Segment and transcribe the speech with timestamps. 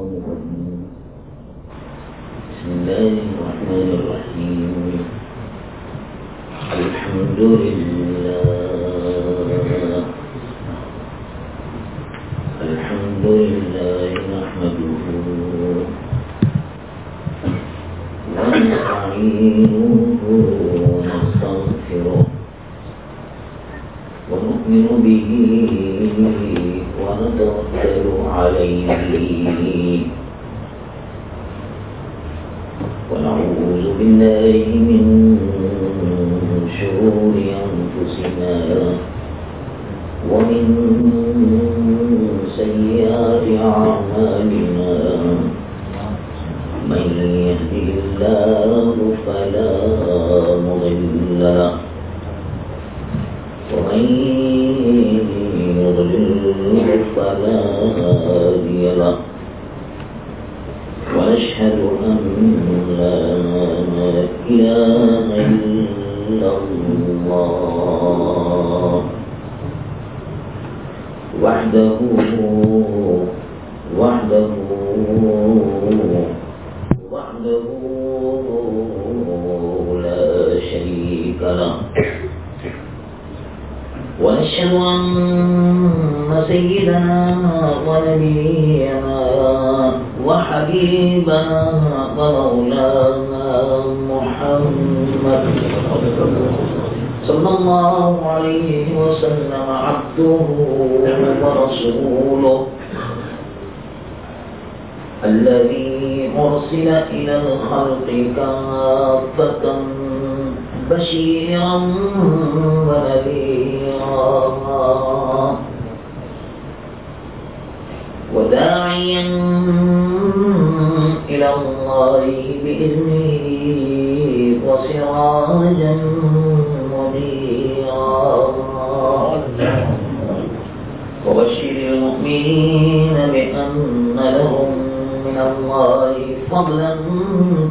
[0.00, 0.59] 后就会影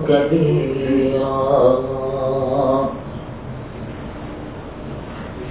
[0.07, 1.79] كبيرا.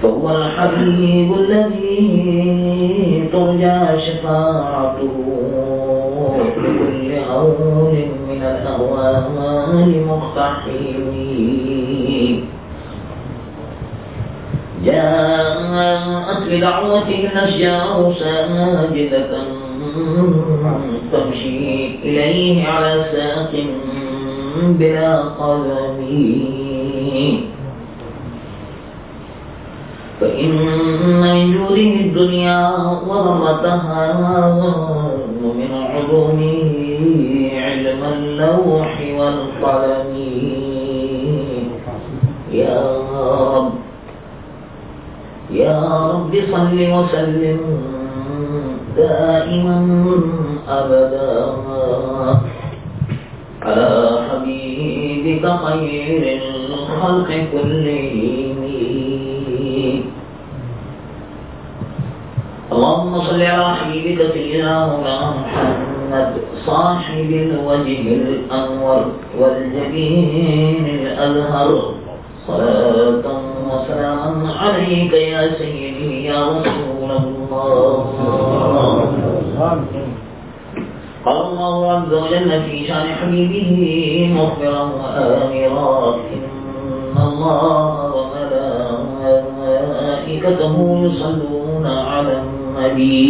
[0.01, 5.15] فهو الحبيب الذي ترجى شفاعته
[6.39, 7.93] لكل هول
[8.29, 11.29] من الأهوال مقتحمين.
[14.85, 19.33] جاءت بدعوته الأشجار ساجدة
[21.11, 21.57] تمشي
[22.03, 23.53] إليه على ساق
[24.79, 25.99] بلا قلم.
[30.21, 30.51] فإن
[31.21, 32.59] من جوده الدنيا
[33.07, 34.03] وضرتها
[35.43, 36.57] ومن علومه
[37.65, 40.13] علم اللوح والقلم.
[42.51, 42.81] يا
[43.55, 43.73] رب
[45.51, 45.79] يا
[46.13, 47.59] رب صل وسلم
[48.97, 49.77] دائما
[50.69, 51.45] أبدا.
[53.61, 58.59] على حبيبك خير الخلق كلهم.
[62.71, 64.75] اللهم صل على حبيبك سيدنا
[65.41, 66.31] محمد
[66.65, 69.01] صاحب الوجه الأنور
[69.39, 71.69] والجبين الأزهر.
[72.47, 77.91] صلاة وسلاما عليك يا سيدي يا رسول الله.
[81.25, 83.71] قال الله عز وجل في شأن حبيبه
[84.35, 88.13] مخبرا وآمرا إن الله
[89.75, 90.75] وملائكته
[91.05, 93.27] يصلون على النبي.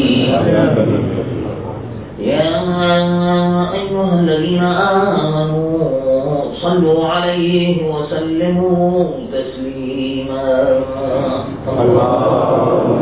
[2.19, 2.45] يا
[3.73, 5.98] أيها الذين آمنوا
[6.55, 10.79] صلوا عليه وسلموا تسليما.
[11.67, 12.98] اللهم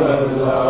[0.00, 0.63] Amin.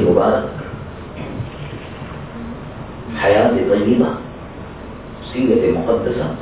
[0.00, 0.64] مبارک
[3.24, 4.08] حیات طیبہ،
[5.32, 6.32] سیرت مقدسہ،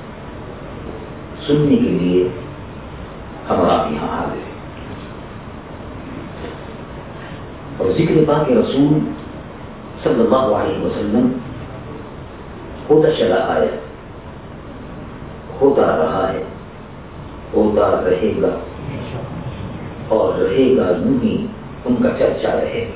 [1.47, 2.29] سننے کے لیے
[3.51, 4.53] ہمارا یہاں حاضر ہے
[7.77, 8.99] اور ذکر پاک رسول
[10.03, 11.29] صلی اللہ علیہ وسلم
[12.91, 13.75] ہوتا چلا آیا،
[15.61, 16.43] ہوتا رہا ہے،
[17.55, 18.57] ہوتا رہے گا
[20.09, 21.47] اور رہے گا یوں ہی۔
[21.85, 22.91] ان کا چرچا رہے۔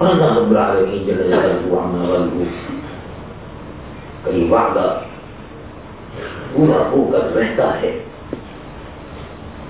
[0.00, 2.16] اللہ رب العالمین جل جلالہ عما
[4.24, 5.00] کئی وعدہ
[6.52, 7.98] پورا ہو کر رہتا ہے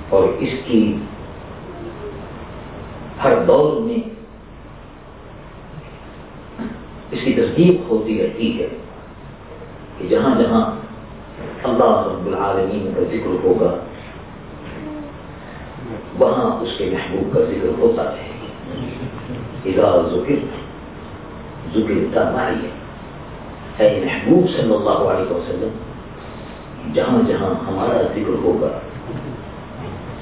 [0.09, 0.83] اور اس کی
[3.25, 3.99] ہر دور میں
[7.11, 8.69] اس کی تصدیق ہوتی رہتی ہے
[9.99, 10.65] کہ جہاں جہاں
[11.65, 13.77] اللہ رب العالمین کا ذکر ہوگا
[16.19, 18.29] وہاں اس کے محبوب کا ذکر ہوتا ہے۔
[19.65, 20.35] اذا ذکر
[21.75, 22.55] ذکر معي
[23.79, 25.69] اے محبوب صلی اللہ علیہ وسلم،
[26.93, 28.69] جہاں جہاں ہمارا ذکر ہوگا،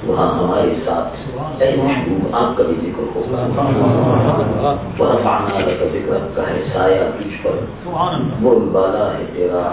[0.06, 3.36] وہاں ہمارے ساتھ اے محبوب آپ کا بھی ذکر ہوگا۔
[4.98, 7.50] ورفعنا لك ذکر کا ہے سایہ تجھ پر۔
[8.42, 9.72] وہ بالا ہے تیرا،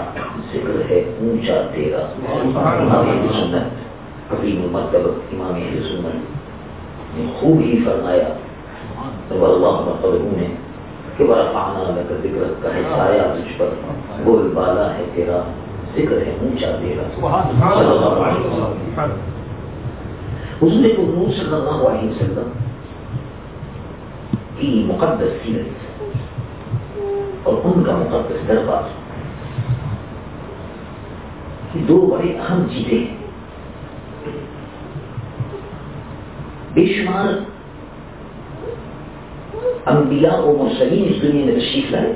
[0.52, 2.06] ذکر ہے اونچا تیرا۔
[3.32, 3.83] سنت۔
[4.32, 8.28] حکیم مرتبہ امام سنت نے خوب ہی فرمایا
[9.30, 10.46] اللہ مقبول ہے
[11.16, 13.68] کہ بڑا پانا لگا ذکر کا ہے سایہ تجھ پر
[14.24, 15.40] بول بالا ہے تیرا
[15.96, 17.02] ذکر ہے اونچا تیرا۔
[20.62, 22.50] حضور کو نور صلی اللہ علیہ وسلم
[24.58, 26.02] کی مقدس سیرت
[27.42, 28.88] اور ان کا مقدس دربار
[31.88, 33.23] دو بڑے اہم چیزیں ہیں
[36.74, 37.26] بے شمار
[39.86, 42.12] انبیاء و مرسلین اس دنیا میں تشریف لائے۔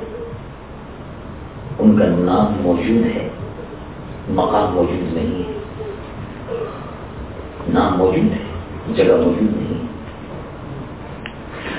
[1.79, 3.29] ان کا نام موجود ہے،
[4.29, 5.59] مقام موجود نہیں ہے۔
[7.73, 8.43] نام موجود ہے،
[8.93, 9.69] جگہ موجود نہیں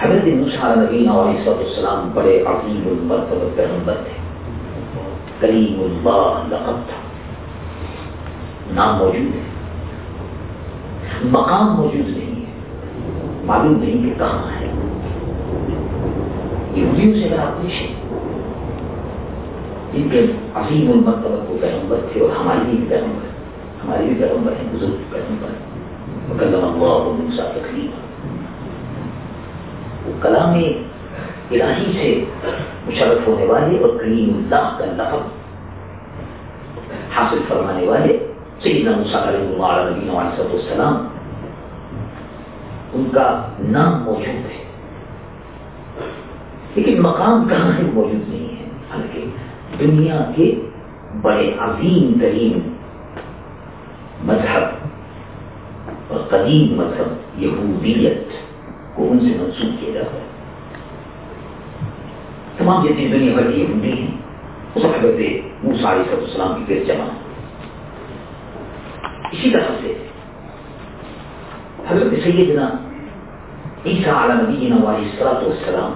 [0.01, 4.21] حضرت نسخہ نبین علیہ السلام بڑے عظیم المرتبہ پیغمبر تھے۔
[5.41, 7.01] کریم اللہ لقب تھا۔
[8.71, 9.41] نام موجود ہے۔
[11.25, 12.30] مقام موجود نہیں
[13.47, 14.67] معلوم نہیں کہ کہاں ہے؟
[16.75, 17.89] یہودیوں سے اگر آپ پوچھیں
[19.93, 20.21] ان کے
[20.55, 23.29] عظیم المرتبہ کو پیغمبر تھے اور ہماری بھی پیغمبر
[23.85, 25.51] ہماری بھی پیغمبر ہیں، بزرگ پیغمبر
[26.29, 27.91] مکلم اللہ موسا تکلیف
[30.07, 32.09] وہ کلام الہی سے
[32.87, 35.23] مشرف ہونے والے اور کریم اللہ کا لقب
[37.17, 38.19] حاصل فرمانے والے
[38.63, 41.10] سیدنا موسیٰ علیہ اللہ علیہ
[42.93, 44.65] ان کا نام موجود ہے۔
[46.75, 49.25] لیکن مقام کہاں ہے موجود نہیں ہے۔ حالانکہ
[49.81, 50.61] دنیا کے
[51.23, 52.73] بڑے عظیم ترین
[54.25, 54.63] مذہب
[56.09, 58.19] اور قدیم مذہب یہودیت
[58.97, 60.25] کو ان سے منسوخ کیا جاتا ہے۔
[62.59, 64.17] تمام جتنی دنیا بھر کی یہودی ہیں۔
[64.75, 65.21] اس حضرت
[65.65, 67.05] موسیٰ علیہ السلام کی پھر جمع۔
[69.33, 70.07] اسی طرح سے
[71.89, 72.71] حضرت سیدنا
[73.87, 75.93] عیسیٰ علی نبینا علیہ الصلوۃ والسلام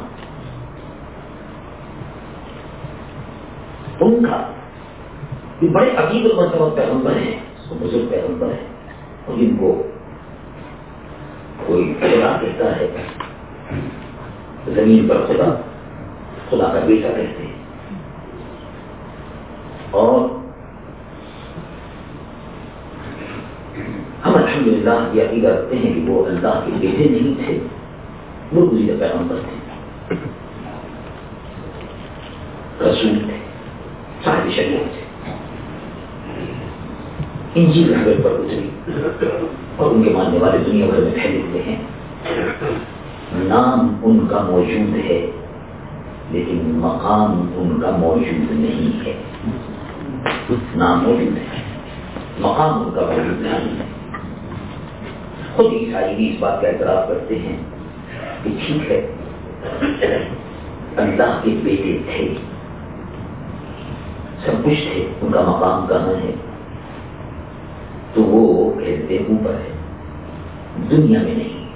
[4.00, 4.42] ان کا
[5.62, 7.40] یہ بڑے عقید المرتبہ مطلب پیغمبر ہیں
[7.80, 8.66] بزرگ پیغمبر ہیں،
[9.26, 9.82] اور جن کو
[11.66, 12.86] کوئی خدا کہتا ہے،
[14.74, 15.48] زمین پر خدا
[16.50, 17.52] خدا کا بیٹا کہتے ہیں۔
[19.90, 20.28] اور
[24.26, 27.58] ہم الحمد للہ یہ عقیدہ رکھتے ہیں کہ وہ اللہ کے بیٹے نہیں تھے،
[28.52, 29.64] وہ گزیر پیغمبر تھے۔
[32.80, 33.36] رسول تھے،
[34.24, 35.32] صاحب شریعت تھے۔
[37.54, 38.70] انجیل حضرت پر اتری
[39.76, 41.76] اور ان کے ماننے والے دنیا بھر میں پھیلے ہوئے ہیں۔
[43.34, 45.30] نام ان کا موجود ہے،
[46.30, 49.22] لیکن مقام ان کا موجود نہیں ہے۔
[50.76, 51.62] نام موجود ہے،
[52.40, 53.93] مقام ان کا موجود نہیں ہے۔
[55.56, 57.56] خود عیسائی بھی اس بات کا اعتراف کرتے ہیں
[58.42, 60.28] کہ ٹھیک ہے،
[60.96, 62.34] اللہ کے بیٹے تھے۔
[64.44, 66.34] سب کچھ تھے، ان کا مقام کہاں ہے؟
[68.14, 69.72] تو وہ کہتے اوپر ہے۔
[70.90, 71.66] دنیا میں نہیں،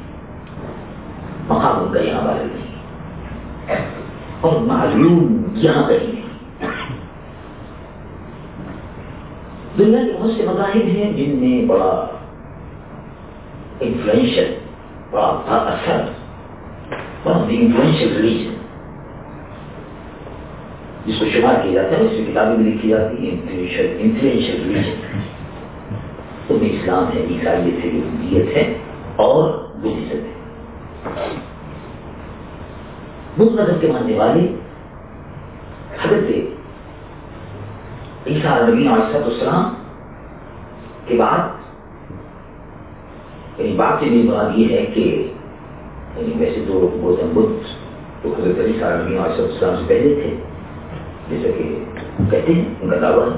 [1.49, 2.69] مقام ان کا یہاں والے نہیں۔
[4.41, 6.29] اور معلوم یہاں کہیں نہیں۔
[9.79, 12.07] دنیا کے بہت سے مذاہب ہیں جن میں بڑا
[13.81, 14.55] انفلوئنشل
[15.11, 16.05] بڑا تھا اثر
[17.25, 18.55] بڑا انفلوئنشل ریلیجن
[21.07, 24.63] جس کو شمار کیا جاتا ہے اس کی کتابیں بھی لکھی جاتی ہیں انفلوئنشل انفلوئنشل
[24.65, 25.07] ریلیجن
[26.49, 28.63] ان میں اسلام ہے عیسائیت ہے یہودیت ہے
[29.25, 30.25] اور بدھزم
[31.07, 31.27] ہے
[33.37, 34.47] بدھ مذہب کے ماننے والے
[35.99, 36.31] حضرت
[38.27, 39.75] عیسیٰ نبی علیہ السلام
[41.07, 41.58] کے بعد
[43.59, 45.29] یعنی بات بھی مراد یہ ہے کہ
[46.17, 47.67] یعنی ویسے تو گوتم بدھ
[48.23, 50.35] تو حضرت عیسیٰ نبی علیہ السلام سے پہلے تھے۔
[51.29, 51.85] جیسا کہ
[52.31, 53.29] کہتے ہیں، ان کا دعویٰ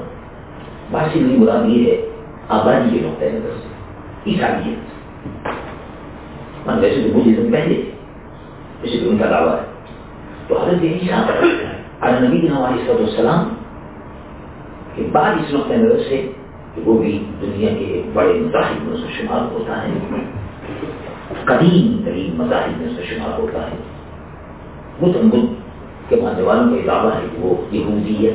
[0.90, 2.08] بات سے بھی مراد یہ ہے،
[2.48, 3.68] آبادی کے نقطۂ نظر سے
[4.26, 4.78] عیسائیت۔
[6.66, 7.90] من ویسے تو بدھزم پہلے تھے۔
[8.82, 9.64] جیسے کہ ان کا دعویٰ ہے۔
[10.48, 11.18] تو حضرت عیسیٰ
[12.00, 13.48] علیہ نبی علیہ السلام
[14.94, 16.32] کے بعد اس نقطۂ نظر سے
[16.74, 19.92] کہ وہ بھی دنیا کے بڑے مذاہب میں سے شمار ہوتا ہے۔
[21.44, 23.76] قدیم ترین مذاہب میں سے شمار ہوتا ہے۔
[25.02, 25.54] گوتم بدھ
[26.08, 28.34] کے ماننے والوں کا یہ دعویٰ ہے کہ وہ یہودیت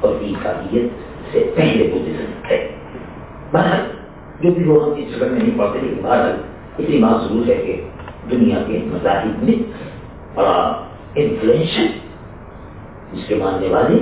[0.00, 0.92] اور عیسائیت
[1.32, 2.68] سے پہلے بدھزم ہے۔
[3.52, 3.80] بہرحال،
[4.40, 6.36] جو بھی وہ ہم اس جگہ میں نہیں پڑھتے، لیکن بہرحال
[6.78, 7.88] اتنی بات ضرور ہے کہ
[8.30, 9.62] دنیا کے مذاہب میں
[10.34, 10.84] بڑا
[11.14, 11.86] انفلوئنشل
[13.12, 13.98] جس کے ماننے والے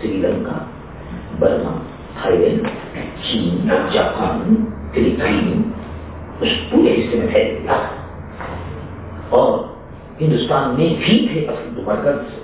[0.00, 0.58] سری لنکا،
[1.38, 1.78] برما
[2.22, 2.56] تھائی
[3.22, 4.54] چین جاپان
[4.94, 5.62] فلپین
[6.40, 7.76] اس پورے حصے میں پھیل گیا
[9.30, 9.58] اور
[10.20, 12.34] ہندوستان میں بھی تھے اصل مرکز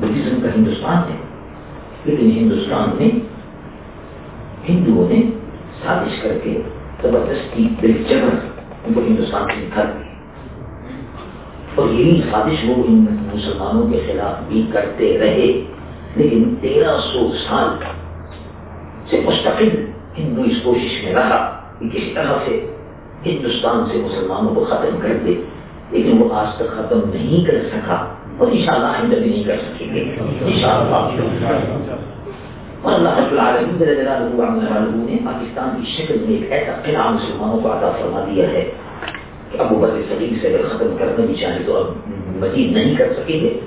[0.00, 1.16] بدھزم کا ہندوستان ہے
[2.04, 3.10] لیکن ہندوستان میں
[4.68, 5.20] ہندوؤں نے
[5.82, 6.58] سازش کر کے
[7.02, 8.34] زبردستی بل جبر
[8.84, 10.10] ان کو ہندوستان سے نکال دی
[11.74, 15.50] اور یہی سازش وہ ان مسلمانوں کے خلاف بھی کرتے رہے
[16.16, 17.68] لیکن تیرہ سو سال
[19.10, 19.68] سے مستقل
[20.18, 21.40] ہندو اس کوشش میں رہا
[21.78, 22.60] کہ کسی طرح سے
[23.26, 25.34] ہندوستان سے مسلمانوں کو ختم کر دے
[25.90, 27.96] لیکن وہ آج تک ختم نہیں کر سکا
[28.38, 30.04] اور انشاءاللہ آئندہ بھی نہیں کر سکیں گے
[30.42, 30.94] انشاءاللہ
[32.82, 37.90] اور اللہ رب العالمین نے پاکستان کی شکل میں ایک ایسا قلعہ مسلمانوں کو عطا
[37.90, 38.64] فرما دیا ہے
[39.52, 41.92] کہ ابو بکر صدیق سے اگر ختم کرنا بھی چاہیں تو اب
[42.36, 43.58] مزید نہیں کر سکیں گے۔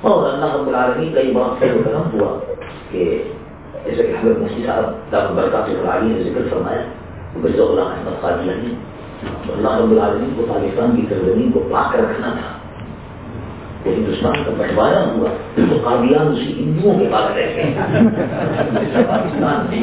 [0.00, 2.38] اور اللہ رب العالمین کا یہ بڑا خیر کرم ہوا
[2.90, 3.22] کہ
[3.84, 6.82] جیسے کہ حضرت مفتی صاحب دار برکات العالی نے ذکر فرمایا
[7.34, 8.74] مرز اللہ احمد قادیانی
[9.50, 12.50] اللہ رب العالمین کو پاکستان کی سرزمین کو پاک رکھنا تھا
[13.84, 19.82] تو ہندوستان کا بٹوارا ہوا تو قادیان اسی ہندوؤں کے پاس رہتے ہیں پاکستان میں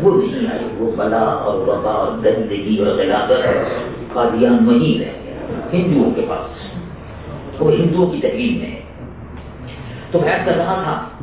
[0.00, 5.60] وہ نہیں آئے وہ بلا اور وبا اور گندگی اور غلاظت قادیان وہیں رہ گیا
[5.72, 8.80] ہندوؤں کے پاس وہ ہندوؤں کی تحریر میں
[10.10, 11.13] تو میں کر رہا تھا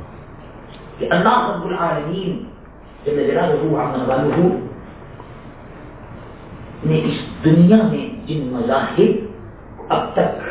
[1.01, 2.37] کہ اللہ رب العالمین
[3.05, 4.47] جب جلالہ عمن والہ
[6.85, 10.41] نے اس دنیا میں جن مذاہب اب تک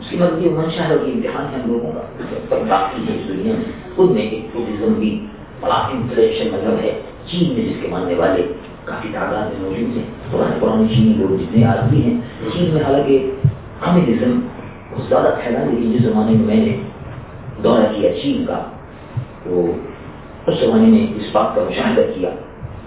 [0.00, 3.54] اس کی مرضی منشا ہے کہ امتحان ہے ہم لوگوں کا باقی ہے اس دنیا
[3.58, 5.10] میں خود میں ایک بدھزم بھی
[5.60, 6.92] بڑا انفلیشن مطلب ہے،
[7.26, 8.42] چین میں جس کے ماننے والے
[8.84, 12.18] کافی تعداد میں موجود ہیں پرانے پرانے چینی لوگ جتنے آدمی ہیں،
[12.52, 13.18] چین میں حالانکہ
[13.80, 14.38] کمیونزم
[14.90, 16.76] بہت زیادہ پھیلا لیکن جس زمانے میں میں نے
[17.62, 18.60] دورہ کیا چین کا۔
[19.44, 19.72] تو
[20.46, 22.30] اس زمانے میں اس بات کا مشاہدہ کیا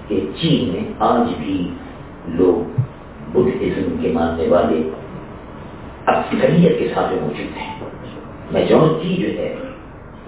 [0.08, 1.70] کہ چین میں آج بھی
[2.28, 2.82] لوگ
[3.32, 4.90] بدھزم کے ماننے والے
[6.06, 7.80] اکثریت کے ساتھ موجود ہیں۔
[8.52, 9.56] میجورٹی جو ہے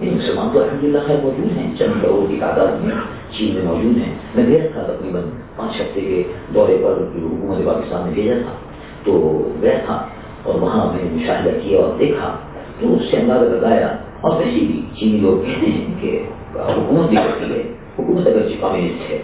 [0.00, 2.94] یعنی مسلمان تو الحمد للہ خیر موجود ہیں، چند کروڑ کی تعداد میں
[3.38, 5.22] چین میں موجود ہیں۔ میں گیا تھا تقریباً
[5.56, 6.22] پانچ ہفتے کے
[6.54, 6.92] دورے پر
[7.22, 8.52] حکومت پاکستان میں بھیجا تھا۔
[9.04, 10.06] تو گیا تھا
[10.42, 12.36] اور وہاں میں نے مشاہدہ کیا اور دیکھا
[12.80, 16.22] تو اس سے اندازہ لگایا اور ویسے بھی چینی لوگ کہتے ہیں کہ
[16.54, 17.62] حکومت بھی کرتی ہے
[17.98, 19.22] حکومت اگر جی کمیونسٹ ہے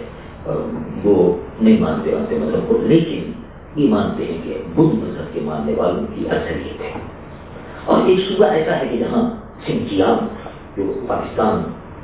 [1.03, 1.15] وہ
[1.61, 3.31] نہیں مانتے مانتے مذہب کو، لیکن
[3.75, 6.91] یہ مانتے ہیں کہ بدھ مذہب کے ماننے والوں کی اکثریت ہے۔
[7.85, 9.21] اور ایک صوبہ ایسا ہے کہ جہاں
[9.67, 10.17] سنکیاب
[10.77, 11.61] جو پاکستان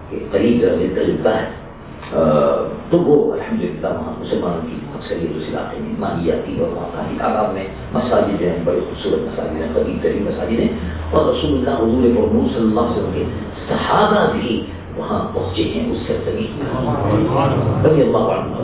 [0.09, 1.49] کے قریب ملتا جلتا ہے
[2.89, 6.69] تو وہ الحمد للہ وہاں مسلمانوں کی اکثریت اس علاقے میں مانی جاتی ہے اور
[6.71, 7.63] وہاں کافی تعداد میں
[7.93, 10.67] مساجد جو ہیں، بڑے خوبصورت مساجد ہیں قریب ترین مساجد ہیں۔
[11.11, 13.23] اور رسول اللہ، حضور فرمور صلی اللہ علیہ وسلم کے
[13.67, 14.65] صحابہ بھی
[14.97, 16.61] وہاں پہنچے ہیں اس سرزمین
[17.85, 18.55] رضی اللہ عنہ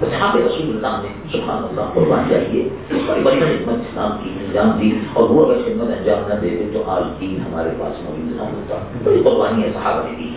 [0.00, 2.68] صحاب رسول اللہ نے سبحان اللہ قربان چاہیے
[3.06, 6.82] بڑی بڑی خدمت اسلام کی انجام دی۔ اور وہ اگر خدمت انجام نہ دیتے تو
[6.86, 10.32] آج دین ہمارے پاس موجود نہ ہوتا۔ بڑی قربانیاں صحابہ نے دی۔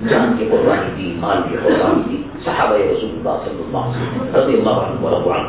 [0.00, 4.36] جان کی قربانی دی مال کی قربانی دی صحابہ رسول اللہ صلی اللہ علیہ وسلم،
[4.36, 5.48] رضی اللہ عنہ ورضو عنہ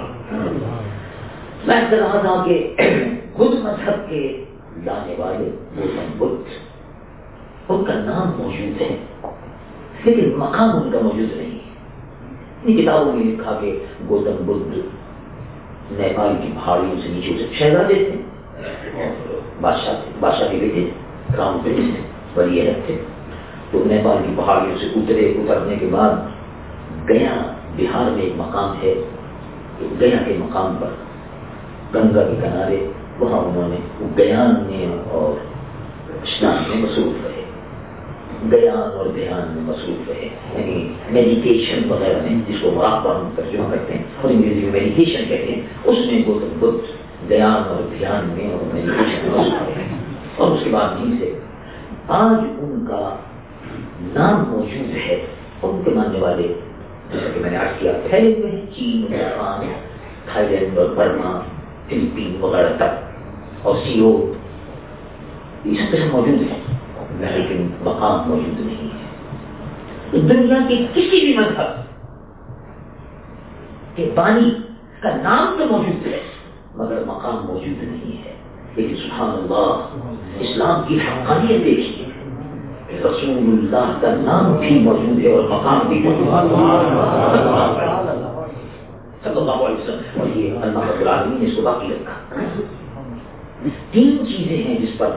[1.65, 2.55] میں کہہ رہا تھا کہ
[3.33, 4.21] خود مذہب کے
[4.85, 8.95] لانے والے گوتم بدھ ان کا نام موجود ہے،
[10.05, 11.73] لیکن مقام ان کا موجود نہیں ہے۔
[12.63, 13.77] ان کتابوں میں لکھا کہ
[14.09, 14.77] گوتم بدھ
[15.91, 19.01] نیپال کی پہاڑیوں سے نیچے سے شہزادے تھے۔
[19.61, 22.97] بادشاہ بادشاہ کے بیٹے تھے کراؤن پرنس ولی عہد تھے
[23.71, 26.09] تو نیپال کی پہاڑیوں سے اترے، اترنے کے بعد
[27.09, 27.35] گیا
[27.77, 28.93] بہار میں ایک مقام ہے
[29.99, 30.87] گیا کے مقام پر
[31.95, 32.87] گنگا کے کنارے
[33.19, 33.75] وہاں انہوں نے
[34.17, 35.33] گیان میں اور
[36.23, 37.43] اسنان میں مصروف رہے۔
[38.51, 43.63] گیان اور دھیان میں مصروف رہے۔ یعنی میڈیٹیشن وغیرہ میں، جس کو مراقبہ ہم ترجمہ
[43.71, 46.91] کرتے ہیں، اور انگریزی میں میڈیٹیشن کہتے ہیں، اس میں گوتم بدھ
[47.29, 49.83] گیان اور دھیان میں اور میڈیٹیشن میں مصروف رہے۔
[50.35, 51.39] اور اس کے بعد نہیں سے
[52.07, 53.15] آج ان کا
[54.01, 55.25] نام موجود ہے
[55.61, 56.53] ان کے ماننے والے،
[57.11, 59.73] جیسا کہ میں نے آج کیا پھیلے ہوئے ہیں چین، جاپان
[60.31, 61.39] تھائی لینڈ اور برما،
[61.89, 64.33] فلپین وغیرہ تک، اور سیو
[65.65, 66.59] یہ سب قسم موجود ہیں،
[67.19, 71.83] لیکن مقام موجود نہیں ہے۔ دنیا کے کسی بھی مذہب
[73.95, 74.49] کے بانی
[74.99, 76.19] کا نام تو موجود ہے،
[76.75, 78.33] مگر مقام موجود نہیں ہے۔
[78.75, 79.95] لیکن سبحان اللہ،
[80.39, 82.05] اسلام کی حقانیت دیکھیے
[83.03, 86.27] رسول اللہ کا نام بھی موجود ہے اور مقام بھی موجود
[89.23, 92.15] صلی اللہ علیہ وسلم اور یہ اللہ رب العالمین نے رکھا
[93.91, 95.09] تین چیزیں ہیں جس پر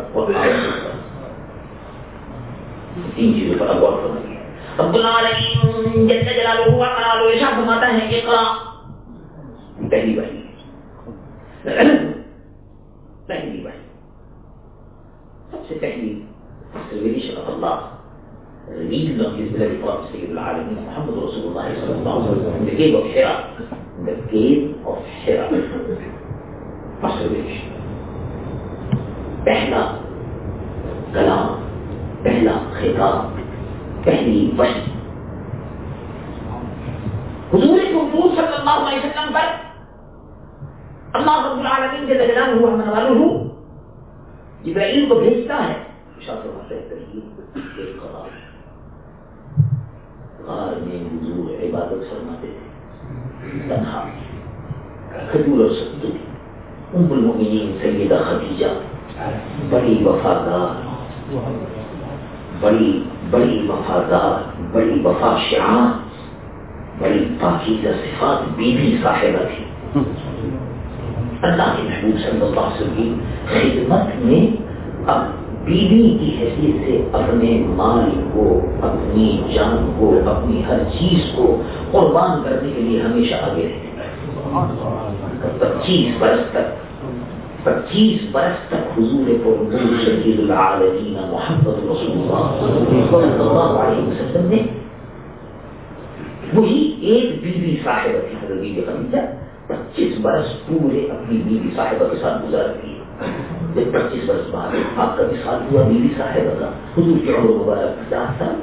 [3.16, 4.28] تین چیزوں پر غور کرنا
[4.78, 8.42] رب العالمین جل جلالہ و ارشاد فرماتا ہے اقرا
[9.90, 10.42] پہلی باری
[13.26, 13.86] پہلی باری
[15.50, 16.14] سب سے پہلی
[16.92, 17.80] الريليشن اطلعه
[18.68, 22.76] مين اللي هيجيب لك الفرق سيد العالمين محمد رسول الله صلى الله عليه وسلم the
[22.80, 23.34] game of Hera
[24.06, 25.46] the game of Hera
[27.02, 27.68] masturbation
[29.48, 29.98] إحنا
[31.14, 31.48] كلام
[32.26, 33.30] إحنا خطاب
[34.08, 34.82] إحنا وحي
[37.52, 39.48] حضور الحضور صلى الله عليه وسلم پر
[41.16, 43.44] الله رب العالمين جل جلاله هو من غيره
[44.64, 45.87] جبريل بھیجتا ہے
[50.40, 54.04] غار میں حضور عبادت فرماتے تھے تنہا
[55.28, 56.08] خطور اور ستو
[56.94, 58.72] ام المؤمنین سیدہ خدیجہ
[59.70, 60.68] بڑی وفادار
[62.60, 62.92] بڑی
[63.30, 65.88] بڑی وفادار بڑی وفا شعار
[67.00, 69.64] بڑی پاکیزہ صفات بیوی صاحبہ تھی
[71.42, 73.12] اللہ کے محبوب صلی اللہ علیہ وسلم کی
[73.48, 74.46] خدمت میں
[75.06, 75.37] اب
[75.68, 78.44] بیوی کی حیثیت سے اپنے مال کو
[78.82, 81.56] اپنی جان کو اپنی ہر چیز کو
[81.92, 83.88] قربان کرنے کے لیے ہمیشہ آگے رہتے
[85.60, 86.76] پچیس برس تک
[87.64, 94.62] پچیس برس تک حضور پر شدید العالمین محمد رسول اللہ صلی اللہ علیہ وسلم نے
[96.54, 99.26] وہی ایک بیوی صاحبہ تھی حضرت بیوی خدیجہ
[99.66, 105.16] پچیس برس پورے اپنی بیوی صاحبہ کے ساتھ گزار دیے جب پچیس برس بعد آپ
[105.18, 108.54] کا مثال ہوا بیوی صاحب اللہ حضور کی عمر مبارک پچاس سال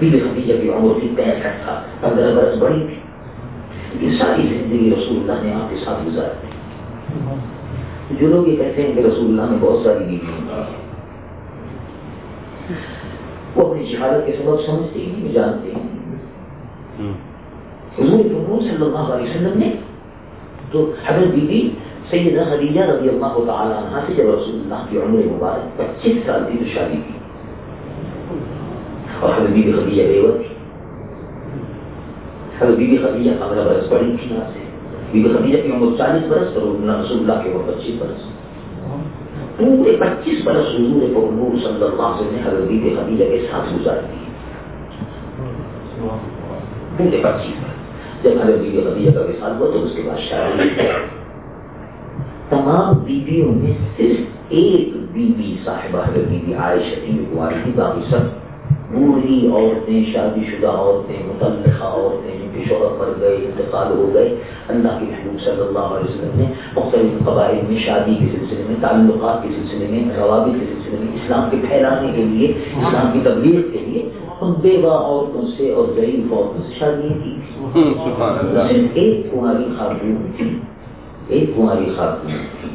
[0.00, 2.98] بیوی خدیجہ کی عمر تھی پینسٹھ تھا پندرہ برس بڑی تھی۔
[4.00, 8.82] یہ ساری زندگی رسول اللہ نے آپ کے ساتھ گزار دی جو لوگ یہ کہتے
[8.82, 10.78] ہیں کہ رسول اللہ نے بہت ساری بیوی
[13.56, 17.12] وہ اپنی جہالت کے سبب سمجھتے ہی نہیں جانتے ہیں
[17.98, 19.70] حضور صلی اللہ علیہ وسلم نے
[20.70, 21.68] تو حضرت بی بی
[22.10, 26.44] سیدہ خدیجہ رضی اللہ تعالیٰ عنہ سے جب رسول اللہ کی عمر مبارک پچیس سال
[26.52, 27.18] کی تو شادی کی
[29.20, 30.54] اور حضرت بی خدیجہ بیوت تھی
[32.60, 34.64] حضرت بی بی خدیجہ پندرہ برس بڑی تھی یہاں سے۔
[35.12, 38.26] بی بی خدیجہ کی عمر چالیس برس اور رسول اللہ کی عمر پچیس برس۔
[39.56, 43.46] پورے پچیس برس حضور پر نور صلی اللہ علیہ وسلم نے حضرت بی خدیجہ کے
[43.50, 44.24] ساتھ گزار دی
[46.96, 50.28] پورے پچیس برس۔ جب حضرت بی بی خدیجہ کا وصال ہوا تو اس کے بعد
[50.28, 51.19] شادی
[52.50, 58.40] تمام بیویوں میں صرف ایک بی بی صاحبہ حضرت بی بی عائشہ تھی باقی سب
[58.92, 64.36] بوڑھی عورتیں شادی شدہ عورتیں متعلقہ عورتیں جن کے شوہر مر گئے انتقال ہو گئے۔
[64.68, 66.44] اللہ کے محبوب صلی اللہ علیہ وسلم نے
[66.76, 71.14] مختلف قبائل میں شادی کے سلسلے میں تعلقات کے سلسلے میں روابط کے سلسلے میں
[71.14, 74.08] اسلام کے پھیلانے کے لیے اسلام کی تبلیغ کے لیے
[74.40, 77.36] ان بیوہ عورتوں سے اور غریب عورتوں سے شادیاں کی۔
[78.68, 80.58] صرف ایک کماری خاتون تھی۔
[81.30, 82.68] ایک کماری خاتون تھی۔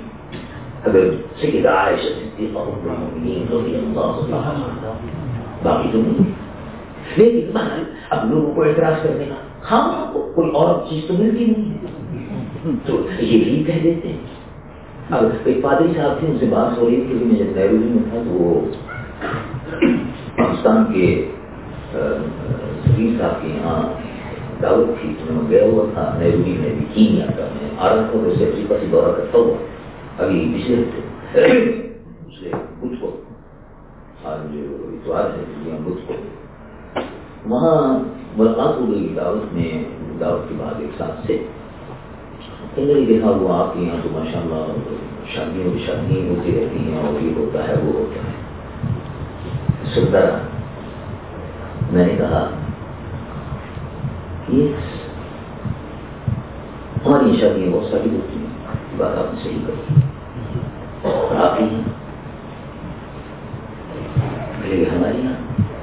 [0.84, 1.10] اگر
[1.41, 5.10] سیدہ عائشہ صدیقہ ام المؤمنین رضی اللہ تعالی
[5.63, 6.32] باقی تو نہیں۔
[7.18, 9.36] لیکن بہرحال اب لوگوں کو اعتراض کرنے کا
[9.72, 14.18] ہاں کوئی اور چیز تو ملتی نہیں ہے۔ تو یہی کہہ دیتے ہیں۔
[15.10, 17.88] اب ایک پادری صاحب تھے، ان سے بات ہو رہی تھی کہ میں جب نیروبی
[17.89, 18.62] میں تھا تو وہ
[20.38, 21.32] پاکستان کے
[21.91, 23.82] سبیر صاحب کے یہاں
[24.65, 28.08] دعوت تھی تو میں گیا ہوا تھا نیروبی میں بھی کینیا کا میں آ رہا
[28.12, 28.19] تھا
[28.71, 29.56] تو دورہ کرتا ہوا
[30.17, 32.51] ابھی پچھلے ہفتے
[32.99, 33.12] کو
[34.25, 36.13] آج اتوار ہے بدھ کو
[37.45, 37.78] وہاں
[38.38, 39.71] ملاقات ہو گئی دعوت میں
[40.19, 41.38] دعوت کے بعد ایک ساتھ سے
[42.78, 44.71] نہیں دیکھا ہوا آپ کے یہاں تو ماشاء اللہ
[45.36, 48.34] شادیوں کی شادیاں ہوتی رہتی ہیں اور یہ ہوتا ہے وہ ہوتا ہے
[49.95, 50.43] سنتا رہا
[51.91, 52.47] میں نے کہا
[57.05, 58.49] ہماری شادیاں بہت ساری ہوتی ہیں
[58.97, 59.81] بات آپ نے صحیح کری
[61.03, 61.67] اور آپ ہی
[64.86, 65.34] ہمارے یہاں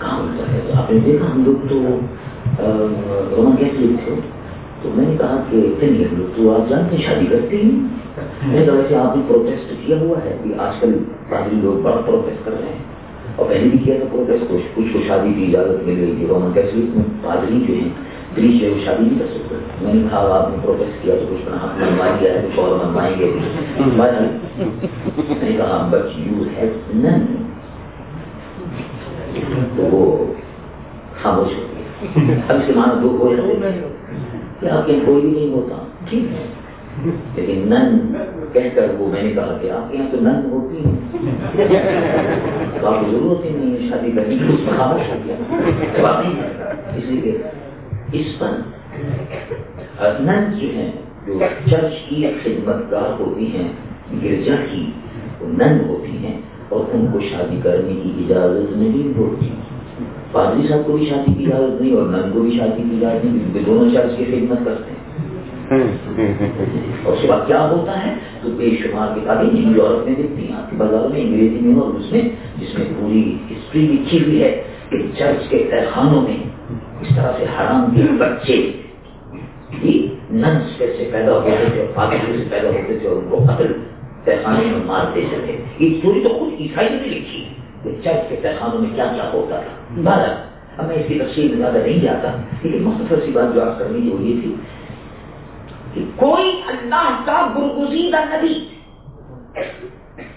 [0.00, 1.76] کہاں ہوتا ہے آپ نے دیکھا ہم لوگ تو
[2.56, 4.14] روما کیسے تھے
[4.82, 7.70] تو میں نے کہا کہ چلیے ہم لوگ تو آپ جانتے ہیں شادی کرتے ہی
[8.44, 10.98] میں تو ویسے آپ نے پروٹیسٹ کیا ہوا ہے کہ آج کل
[11.28, 12.80] پادری لوگ بڑا پروٹیسٹ کر رہے ہیں
[13.36, 16.26] اور پہلے بھی کیا تھا پروٹیسٹ کچھ کچھ کو شادی کی اجازت مل گئی تھی
[16.26, 17.90] روما کیسلیٹ میں پادری جو ہیں
[18.36, 21.14] گریش جو ہے وہ شادی نہیں کر سکتے میں نے کہا آپ نے پروٹیسٹ کیا
[21.14, 23.32] تو کچھ بنا منوا لیا ہے، کچھ اور منوائیں گے۔
[23.76, 24.12] میں
[25.42, 27.24] نے کہا بٹ یو ہیو نن
[29.76, 30.32] تو وہ
[31.22, 33.80] خاموش ہو گیا۔ اب اس کے معنی دو ہو جاتے
[34.60, 35.76] کہ آپ کے کوئی بھی نہیں ہوتا۔
[36.08, 36.46] ٹھیک ہے۔
[37.36, 38.12] لیکن نن
[38.52, 40.96] کہہ کر وہ میں نے کہا کہ آپ کے یہاں تو نن ہوتی ہیں۔
[42.80, 45.36] تو آپ کو ضرورت ہی نہیں ہے شادی کرنے کی۔ اس میں خاموش ہو گیا۔
[46.96, 47.38] اس لیے
[48.12, 48.48] اس پر
[50.20, 50.92] نن جو ہیں،
[51.26, 51.38] جو
[51.70, 53.68] چرچ کی خدمت گاہ ہوتی ہیں،
[54.22, 54.86] گرجا کی
[55.42, 59.48] نن ہوتی ہیں اور ان کو شادی کرنے کی اجازت نہیں ہوتی۔
[60.32, 63.24] پادری صاحب کو بھی شادی کی اجازت نہیں اور نن کو بھی شادی کی اجازت
[63.24, 64.98] نہیں، کیونکہ دونوں چرچ کی خدمت کرتے ہیں۔
[67.02, 70.48] اور اس کے بعد کیا ہوتا ہے؟ تو بے شمار کتابیں جن یورپ میں دکھتی
[70.48, 72.22] ہیں آپ کے بازار میں، انگریزی میں اور اس میں،
[72.56, 76.36] جس میں پوری ہسٹری لکھی ہوئی ہے کہ چرچ کے تہخانوں میں
[77.02, 78.82] اس طرح سے حرام کے بچے
[79.80, 83.72] بھی ننس سے پیدا ہوتے تھے پاکستان سے پیدا ہوتے تھے اور ان کو قتل
[84.24, 87.48] تہخانے میں مارتے تھے یہ چوری تو خود عیسائی نے لکھی۔
[87.82, 90.30] کہ چرچ کے تہخانوں میں کیا کیا ہوتا تھا؟ بارہ۔
[90.78, 93.78] اب میں اس کی تفصیل میں زیادہ نہیں جاتا، لیکن مختصر سی بات جو آپ
[93.78, 94.54] کرنی وہ یہ تھی
[95.94, 98.68] کہ کوئی اللہ کا برگزیدہ نبی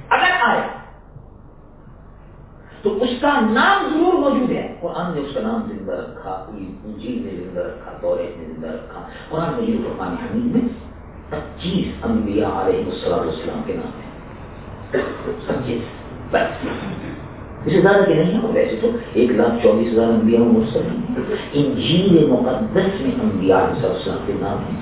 [0.10, 0.62] اگر آیا
[2.86, 6.45] تو اس کا نام ضرور موجود ہے۔ قرآن نے اس کا نام زندہ رکھا،
[6.86, 10.69] انجیل نے زندہ رکھا دورے نے زندہ رکھا۔ قرآن مجید قرآن حمید میں
[11.30, 15.02] پچیس انبیاء علیہ السلام السلام کے نام ہے
[15.48, 15.82] پچیس۔
[16.32, 16.65] بس
[17.65, 20.88] اس سے زیادہ کہ نہیں ہو ویسے تو ایک لاکھ چوبیس ہزار انبیاء مرسل
[21.54, 24.80] انجیل مقدس میں انبیاء علیہ السلام کے نام ہیں۔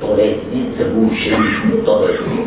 [0.00, 2.44] توریت میں زبور شریف میں توریت میں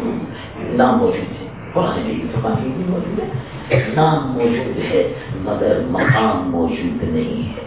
[0.78, 7.04] نام موجود ہے قرآن مجید قرآن حمید موجود ہے۔ نام موجود ہے، مگر مقام موجود
[7.04, 7.64] نہیں ہے۔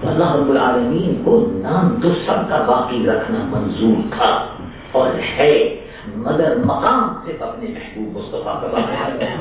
[0.00, 4.46] تو اللہ رب العالمین کو نام تو سب کا باقی رکھنا منظور تھا
[4.92, 5.80] اور ہے،
[6.16, 9.36] مگر مقام صرف اپنے محبوب مصطفیٰ کا باقی ہے۔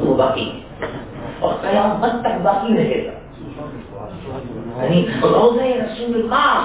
[0.00, 0.60] وہ باقی
[1.38, 3.44] اور قیامت تک باقی رہے گا۔
[4.84, 6.64] یعنی روزہ رسول اللہ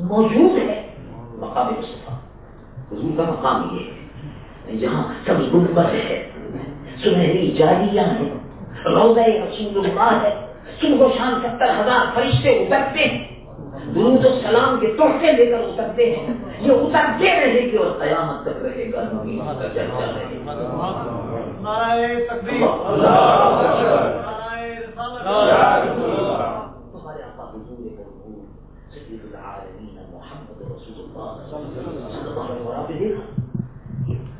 [0.00, 0.86] موجود ہے،
[1.34, 2.16] مقام مصطفیٰ۔
[2.92, 3.94] حضور کا مقام یہ ہے۔
[4.66, 6.30] یعنی جہاں سب گنبد ہے
[7.02, 8.34] سنہری جالیاں ہیں
[8.84, 10.46] روزہ رسول اللہ ہے۔
[10.80, 13.44] صبح و شام ستر ہزار فرشتے اترتے ہیں۔
[13.94, 16.26] درود و سلام کے تحفے لے کر اترتے ہیں۔
[16.60, 19.02] یہ اترتے رہے گی اور قیامت تک رہے گا۔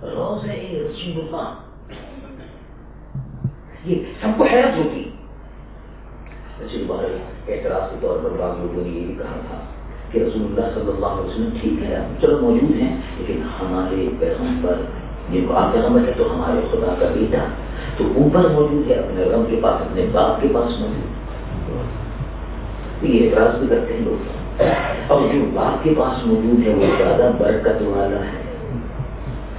[0.03, 1.74] روز رسول اللہ۔
[3.85, 5.11] یہ سب کو حیرت ہوتی۔
[7.49, 9.61] اعتراض کے طور پر بعض لوگوں نے یہ بھی کہا تھا
[10.11, 14.75] کہ رسول اللہ صلی اللہ علیہ وسلم ٹھیک ہے چلو موجود ہیں، لیکن ہمارے پیغمبر
[15.33, 17.45] جن کو آپ پیغمبر ہے تو ہمارے خدا کا بیٹا
[17.97, 21.25] تو اوپر موجود ہے، اپنے رب کے پاس، اپنے باپ کے پاس موجود۔
[23.05, 24.63] یہ اعتراض بھی کرتے ہیں لوگ۔
[25.07, 28.67] اور جو باپ کے پاس موجود ہے، وہ زیادہ برکت والا ہے۔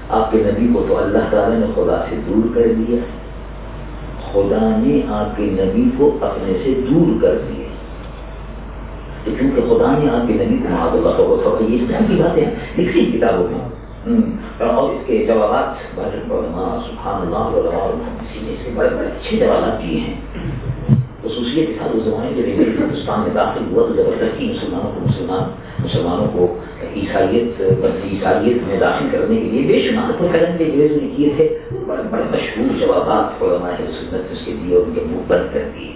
[0.10, 3.25] آپ کے نبی کو تو اللہ تعالیٰ نے خدا سے دور کر دیا۔ ہے
[4.36, 7.68] خدا نے آپ کے نبی کو اپنے سے دور کر دیا
[9.24, 12.46] کیونکہ خدا نے آپ کے نبی کو محاذ اللہ کو یہ اس کی باتیں
[12.78, 13.70] لکھی کتابوں میں۔
[14.60, 17.50] اور اس کے جوابات سبحان اللہ
[18.44, 20.14] نے اس کے بڑے بڑے اچھے جوابات دیے ہیں۔
[21.26, 25.50] خصوصیت کے ساتھ اس زمانے جب ہندوستان میں داخل ہوا تو زبردستی مسلمانوں کو مسلمان
[25.86, 26.60] مسلمانوں کو
[26.96, 27.62] عیسائیت
[28.04, 32.02] عیسائیت میں داخل کرنے کے لیے بے شمار تو کرنے جو نے کیے تھے۔ بڑے
[32.10, 35.94] بڑے مشہور جوابات علماء سنت اس کے دیے ان کے منہ بند کر دیے۔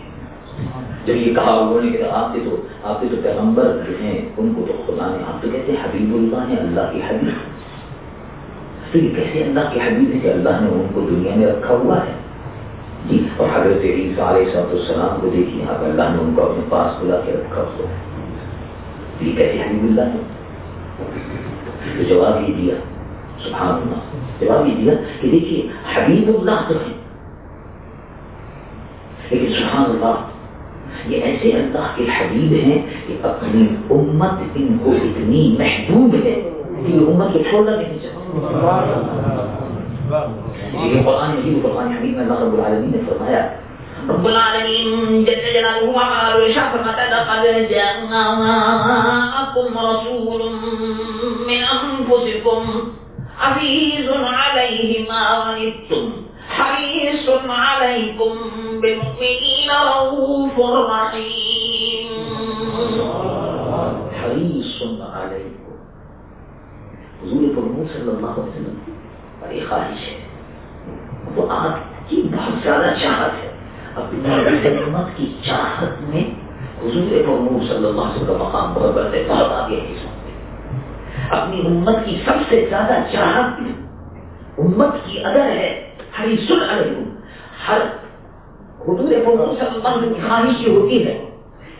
[1.05, 4.21] جب یہ کہا انہوں نے کہ آپ کے تو آپ کے تو پیغمبر جو ہیں،
[4.37, 7.59] ان کو تو خدا نے آپ تو کہتے ہیں حبیب اللہ ہے اللہ کی حبیب۔
[8.91, 11.73] تو یہ کیسے اللہ کی حبیب ہے کہ اللہ نے ان کو دنیا میں رکھا
[11.73, 12.18] ہوا ہے؟
[13.05, 16.63] جی، اور حضرت عیسیٰ علیہ صاحب السلام کو دیکھیے آپ اللہ نے ان کو اپنے
[16.69, 18.07] پاس بلا کے رکھا ہوا ہے
[19.21, 20.21] یہ کیسے حبیب اللہ ہے
[21.97, 22.75] تو جواب یہ دیا
[23.43, 26.93] سبحان اللہ جواب یہ دیا کہ دیکھیے، حبیب اللہ تو ہے۔
[29.31, 30.15] لیکن سبحان اللہ
[31.05, 36.39] یہ ایسے اللہ کے حبیب ہیں کہ اپنی امت ان کو اتنی محبوب ہے
[36.77, 38.27] کہ امت کو چھوڑنا نہیں چاہتے
[40.73, 43.59] يجيب القرآن يجيب القرآن حبيب من رب العالمين في هذا
[44.09, 50.41] رب العالمين جل جلاله وقال شفقة قد جاءكم رسول
[51.47, 52.63] من أنفسكم
[53.39, 56.11] عزيز عليه ما عنتم
[56.49, 58.35] حريص عليكم
[58.81, 62.07] بالمؤمنين رؤوف رحيم
[64.21, 64.83] حريص
[65.15, 65.73] عليكم
[67.21, 68.77] حضور فرموز صلى الله عليه وسلم
[69.43, 70.28] طريقة هشام
[71.35, 73.49] وہ آپ کی بہت زیادہ چاہت ہے۔
[73.95, 74.19] اپنی
[74.67, 76.23] امت کی چاہت میں
[76.83, 80.19] حضور محمود صلی اللہ علیہ وسلم کا مقام بہت بڑھتے بہت آگے ہے اس وقت۔
[81.33, 83.61] اپنی امت کی سب سے زیادہ چاہت
[84.57, 86.97] امت کی اگر ہے ہری سن علیہ
[87.67, 87.81] ہر
[88.81, 91.25] حضور محمود صلی اللہ علیہ وسلم کی خواہش یہ ہوتی ہے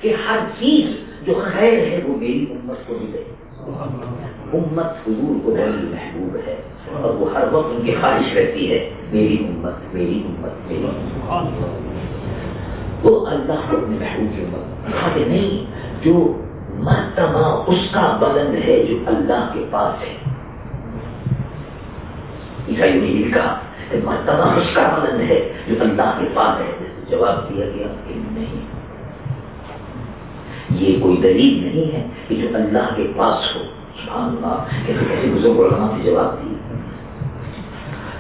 [0.02, 0.86] کہ ہر چیز
[1.26, 3.24] جو خیر ہے وہ میری امت کو ملے۔
[4.54, 6.62] امت حضور کو بڑی محبوب ہے
[7.02, 13.06] اور وہ ہر وقت ان کی خواہش رہتی ہے، میری امت میری امت میری امت۔
[13.06, 15.66] وہ اللہ کو اپنے محبوب کی امت کھاتے نہیں،
[16.04, 16.42] جو
[16.74, 20.16] مرتبہ اس کا بلند ہے جو اللہ کے پاس ہے۔
[22.70, 23.60] عیسائی نے یہ کہا
[23.90, 26.72] کہ مرتبہ اس کا بلند ہے جو اللہ کے پاس ہے۔
[27.10, 28.80] جواب دیا گیا کہ نہیں۔
[30.70, 33.62] یہ کوئی دلیل نہیں ہے کہ جو اللہ کے پاس ہو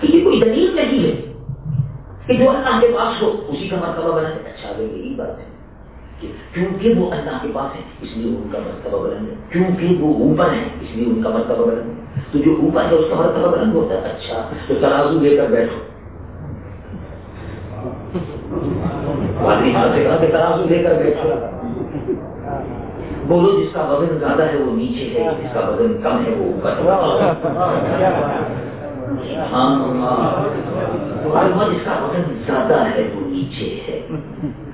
[0.01, 1.21] یہ کوئی دلیل نہیں ہے
[2.27, 5.39] کہ جو اللہ کے پاس ہو۔ اسی کا مرتبہ بنا ہے اچھا اگر یہی بات
[5.39, 5.43] ہے
[6.53, 10.29] کیونکہ وہ اللہ کے پاس ہے اس لیے ان کا مرتبہ بلند ہے کیونکہ وہ
[10.29, 13.15] اوپر ہے اس لیے ان کا مرتبہ بلند ہے تو جو اوپر ہے اس کا
[13.15, 15.79] مرتبہ بلند ہوتا ہے۔ اچھا تو ترازو لے کر بیٹھو۔
[20.31, 21.29] ترازو لے کر بیٹھو۔
[23.29, 26.45] بولو جس کا وزن زیادہ ہے وہ نیچے ہے، جس کا وزن کم ہے وہ
[26.45, 26.69] اوپر
[31.73, 34.07] جس کا وزن زیادہ ہے، وہ نیچے ہے۔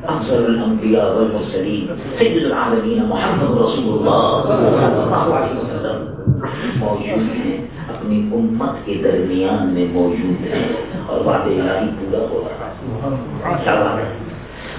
[0.04, 1.88] افضل الانبیاء والمرسلین،
[2.18, 6.32] سید العالمین محمد رسول اللہ صلی اللہ علیہ وسلم۔
[6.76, 10.70] موجود ہیں، اپنی امت کے درمیان میں موجود ہیں۔
[11.06, 14.25] اور وعدے الہی پورا ہو رہا ہے۔ کیا بات ہے؟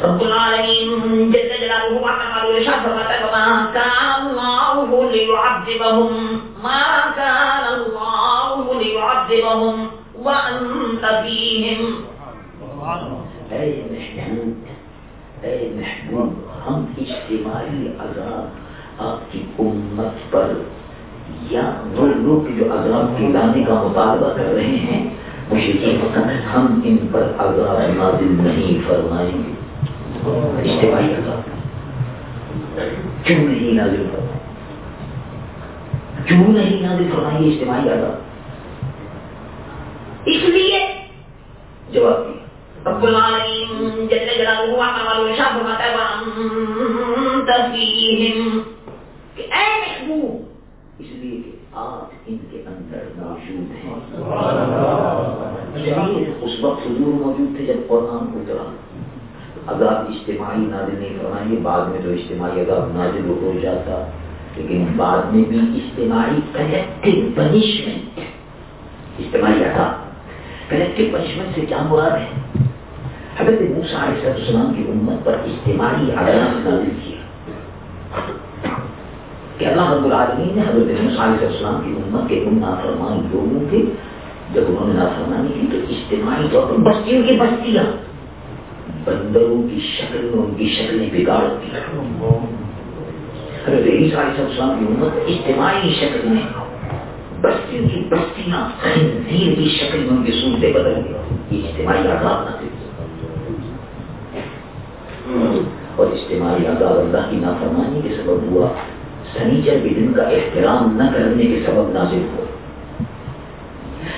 [0.02, 6.24] رب العالمین جل جلالہ وعلا ارشاد فرماتا ہے وما كان الله ليعذبهم.
[6.62, 9.84] ما كان الله ليعذبهم.
[10.14, 11.94] وانت فيهم.
[13.50, 14.64] اے محبوب.
[15.44, 16.46] اے محبوب.
[16.68, 18.66] ہم اجتماعی عذاب
[19.06, 20.52] آپ کی امت پر
[21.50, 25.10] یا وہ لوگ جو عذاب کی لانے کا مطالبہ کر رہے ہیں
[25.50, 25.98] مجھے یہ
[26.54, 29.65] ہم ان پر عذاب نازل نہیں فرمائیں گے۔
[30.28, 31.08] اجتماعی
[33.24, 34.06] کیوں نہیں نازل
[36.26, 37.08] کیوں نہیں نازل
[37.52, 38.24] اجتماعی عذاب
[40.26, 40.80] اس لیے
[41.92, 48.58] جواب دیا۔ رب العالمین جل جلالہ وعلا ارشاد فرماتا ہے وانت فیہم
[49.36, 50.34] کہ اے محبوب
[50.98, 53.94] اس لیے کہ آپ ان کے اندر موجود ہیں۔
[56.42, 58.66] اس وقت حضور موجود تھے جب قرآن اترا
[59.66, 64.10] عذاب اجتماعی نازل نہیں فرمائیں گے، بعد میں تو اجتماعی عذاب نازل ہو جاتا۔
[64.56, 68.20] لیکن بعد میں بھی اجتماعی کلیکٹو پنشمنٹ
[69.18, 70.06] اجتماعی عذاب۔
[70.70, 72.40] کلیکٹو پنشمنٹ سے کیا مراد ہے؟
[73.38, 77.16] حضرت موسیٰ علیہ السلام کی امت پر اجتماعی عدالت نازل کیا۔
[79.58, 83.70] کہ اللہ رب العالمین نے حضرت موسیٰ علیہ السلام کی امت کے ان نافرمان لوگوں
[83.70, 83.82] کے،
[84.52, 88.05] جب انہوں نے نافرمانی کی تو اجتماعی طور پر بستیوں کی بستیاں۔
[89.06, 91.76] بندروں کی شکل میں، ان کی شکلیں بگاڑ دی
[93.66, 96.42] حضرت عیسیٰ علیہ السلام کی امت اجتماعی شکل میں
[97.40, 102.68] بستیوں کی بستیاں خنزیر کی شکل میں ان کی صورتیں بدل گئی اجتماعی عذاب نازل
[105.96, 108.68] اور اجتماعی عذاب اللہ کی نافرمانی کے سبب ہوا،
[109.32, 112.44] سنیچر کے دن کا احترام نہ کرنے کے سبب نازل ہوا۔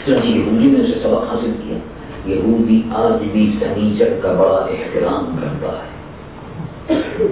[0.07, 1.79] چنانچہ یہودی نے اسے سبق حاصل کیا۔
[2.27, 7.27] یہودی آج بھی سنیچر کا بڑا احترام کرتا ہے۔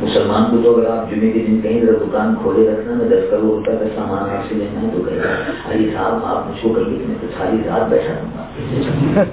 [0.00, 3.30] مسلمان کو تو اگر آپ جمعے کے دن کہیں ذرا دکان کھولے رکھنا میں دس
[3.30, 5.18] کروڑ روپے کا سامان آپ سے لینا ہے تو کہے
[5.70, 8.30] علی صاحب، آپ مجھ کو کہیے کہ میں تو ساری رات بیٹھا رہوں
[9.16, 9.24] گا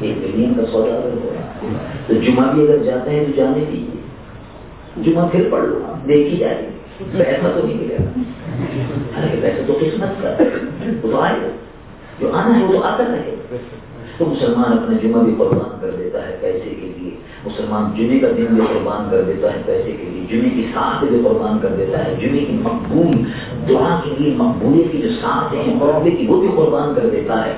[0.00, 1.76] ایک ملین کا سودا ہو رہا
[2.06, 6.68] تو جمعہ بھی اگر جاتے ہیں تو جانے دیجیے جمعہ پھر پڑھ لو دیکھی جائے
[7.12, 10.34] پیسہ تو نہیں ملے گا۔ ارے ویسے تو قسمت کا
[11.02, 11.48] تو آئے گا۔
[12.20, 13.36] جو آنا ہے وہ تو آتا رہے
[14.20, 17.10] تو مسلمان اپنے جمعہ بھی قربان کر دیتا ہے پیسے کے لیے۔
[17.46, 21.04] مسلمان جمعے کا دن بھی قربان کر دیتا ہے پیسے کے لیے۔ جمعے کی ساتھ
[21.04, 23.16] بھی قربان کر دیتا ہے۔ جمعے کی مقبول،
[23.68, 27.46] دعا کے لیے مقبولیت کی جو ساتھ ہیں قربے کی وہ بھی قربان کر دیتا
[27.46, 27.52] ہے۔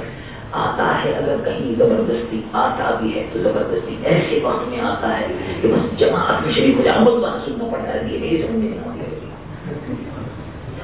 [0.53, 5.27] آتا ہے اگر کہیں زبردستی، آتا بھی ہے تو زبردستی۔ ایسے وقت میں آتا ہے
[5.63, 8.69] کہ بس جماعت میں شریف ہو جائے۔ بہت بات سننا پڑتا ہے۔ یہ سمجھ میں
[8.69, 8.93] نہ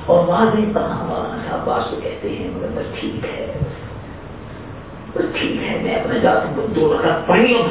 [0.06, 3.52] اور واضح کہاں صاحب بات تو کہتے ہیں، مگر بس ٹھیک ہے۔
[5.14, 6.18] ٹھیک ہے میں اپنے
[6.56, 7.68] کو دو رکعت پڑھی اور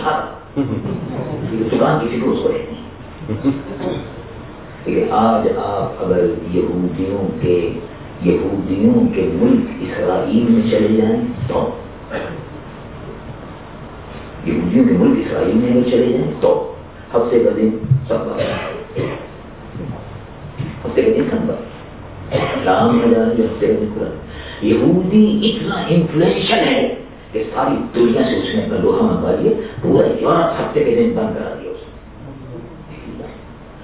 [2.20, 2.52] کو
[5.12, 7.58] آج آپ اگر یہودیوں کے
[8.22, 11.70] یہودیوں کے ملک اسرائیل میں چلے جائیں تو
[14.46, 16.52] یہودیوں کے ملک اسرائیل میں اگر چلے جائیں تو
[17.16, 18.32] ہفتے کا دن سب
[20.86, 21.52] ہفتے کا دن سب
[22.66, 23.08] رام میں
[23.40, 24.10] ہفتے کا دن پورا
[24.62, 30.08] یہودی اتنا انفلوئنشل ہے کہ ساری دنیا سے اس نے اپنا لوہا منگوا لیا پورا
[30.08, 33.26] یورپ ہفتے کے دن بند کرا دیا اس نے۔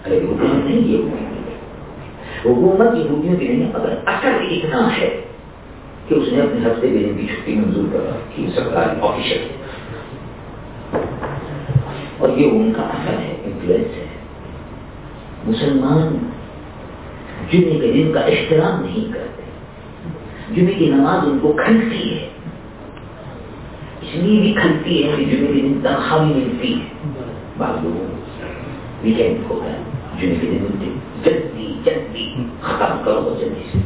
[0.05, 0.97] ارے، حکومت نہیں یہ
[2.45, 5.21] حکومت یہودیوں کی نہیں، مگر اثر اتنا ہے
[6.07, 9.47] کہ اس نے اپنے ہفتے کے دن کی چھٹی منظور کرا کی سرکاری آفیشل
[12.17, 14.05] اور یہ ان کا اثر ہے، انفلوئنس ہے۔
[15.47, 16.17] مسلمان
[17.51, 19.41] جمعے کے دن کا احترام نہیں کرتے۔
[20.55, 22.29] جمعے کی نماز ان کو کھلتی ہے۔
[24.13, 26.85] اس بھی کھلتی ہے جمعے کے دن تنخواہ بھی ملتی ہے۔
[27.57, 28.07] بعض لوگوں
[29.03, 29.73] ویکینڈ ہو گیا
[30.21, 30.93] جمعے کے دن ملتی
[31.23, 33.79] جلدی جلدی ختم کرو جلدی سے۔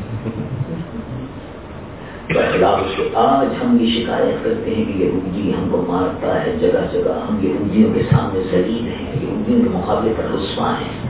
[3.16, 7.40] آج ہم یہ شکایت کرتے ہیں کہ یہودی ہم کو مارتا ہے، جگہ جگہ ہم
[7.42, 11.10] یہودیوں کے سامنے زلیل ہیں یہودیوں کے مقابلے پر رسوا ہیں۔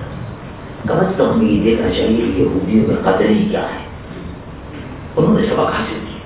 [0.87, 3.87] کم از کم ہمیں یہ دیکھنا چاہیے کہ یہودیوں میں قدریں کیا ہے۔
[5.15, 6.16] انہوں نے سبق حاصل کیا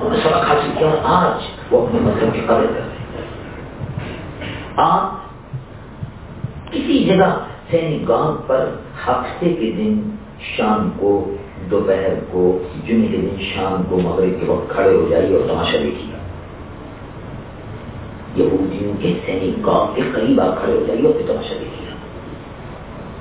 [0.00, 3.26] انہوں نے سبق حاصل کیا اور آج وہ اپنے مذہب کی قدر کر رہے ہیں
[4.76, 5.28] آپ
[6.72, 7.38] کسی جگہ
[7.70, 8.70] سینی گاؤں پر
[9.06, 10.10] ہفتے کے دن
[10.56, 11.34] شام کو،
[11.70, 15.78] دوپہر کو، جمعے کے دن شام کو مغرب کے وقت کھڑے ہو جائیے اور تماشا
[15.82, 16.16] دیکھیے۔
[18.36, 21.88] یہودیوں کے سینی گاؤں کے قریب آپ کھڑے ہو جائیے اور پھر تماشا دیکھیے۔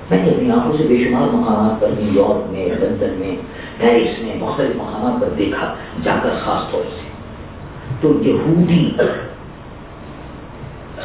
[0.10, 3.36] میں نے اپنی آنکھوں سے بے شمار مقامات پر نیو یارک میں، لندن میں
[3.78, 5.74] پیرس میں مختلف مقامات پر دیکھا،
[6.04, 7.08] جا کر خاص طور سے۔
[8.02, 8.92] تو یہودی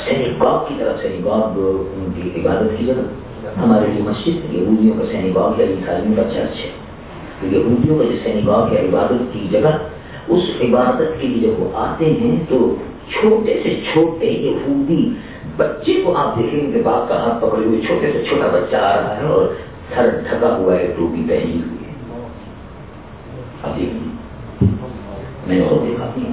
[0.04, 0.24] سینی
[0.68, 3.02] کی طرف سے باغ ان کی عبادت کی جگہ۔
[3.64, 6.70] ہمارے لیے مسجد یہودیوں کا سینی باغ یا عیسائیوں کا چرچ ہے۔
[7.40, 8.40] تو یہودیوں کا جو سینی
[8.74, 9.76] یا عبادت کی جگہ،
[10.28, 12.74] اس عبادت کے لیے جب وہ آتے ہیں، تو
[13.08, 15.14] چھوٹے سے چھوٹے یہودی
[15.56, 18.96] بچے کو آپ دیکھیں گے باپ کا ہاتھ پکڑے ہوئے چھوٹے سے چھوٹا بچہ آ
[18.96, 19.46] رہا ہے اور
[19.94, 21.81] سر ڈھکا ہوا ہے، ٹوپی پہنی ہوئی۔
[23.64, 23.78] ہے اب
[25.46, 26.32] میں نے اور دیکھا نہیں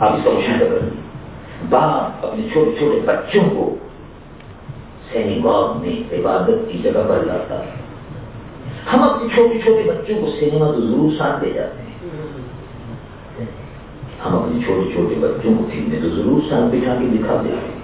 [0.00, 0.88] آپ اس کا مشاہدہ کر
[1.68, 3.74] باپ اپنے چھوٹے چھوٹے بچوں کو
[5.12, 7.70] سینی باغ میں عبادت کی جگہ پر لاتا ہے۔
[8.92, 11.96] ہم اپنے چھوٹے چھوٹے بچوں کو سینما تو ضرور ساتھ دے جاتے ہیں۔
[14.26, 17.77] ہم اپنے چھوٹے چھوٹے بچوں کو فلمیں تو ضرور ساتھ بٹھا کے دکھا دیں گے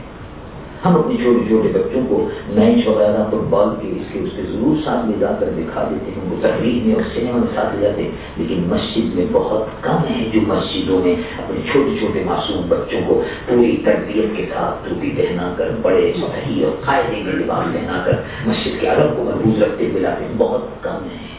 [0.85, 4.43] ہم اپنے چھوٹے چھوٹے بچوں کو میچ وغیرہ فٹ بال کے اس کے اس کے
[4.43, 7.55] ضرور ساتھ لے جا کر دکھا دیتے ہیں، ان کو تقریب میں اور سنیما میں
[7.55, 11.99] ساتھ لے جاتے ہیں۔ لیکن مسجد میں بہت کم ہے جو مسجدوں میں اپنے چھوٹے
[11.99, 17.23] چھوٹے معصوم بچوں کو پوری تربیت کے ساتھ ٹوپی پہنا کر، بڑے صحیح اور قاعدے
[17.25, 18.13] میں لباس پہنا کر
[18.47, 21.35] مسجد کے عرب کو محبوب رکھتے ہوئے لاتے ہیں۔ بہت کم ہے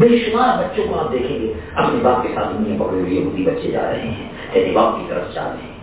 [0.00, 3.70] بے شمار بچوں کو آپ دیکھیں گے، اپنے باپ کے ساتھ انہیں پکڑے ہوئے بچے
[3.70, 5.79] جا رہے ہیں یعنی باپ کی طرف جا رہے ہیں۔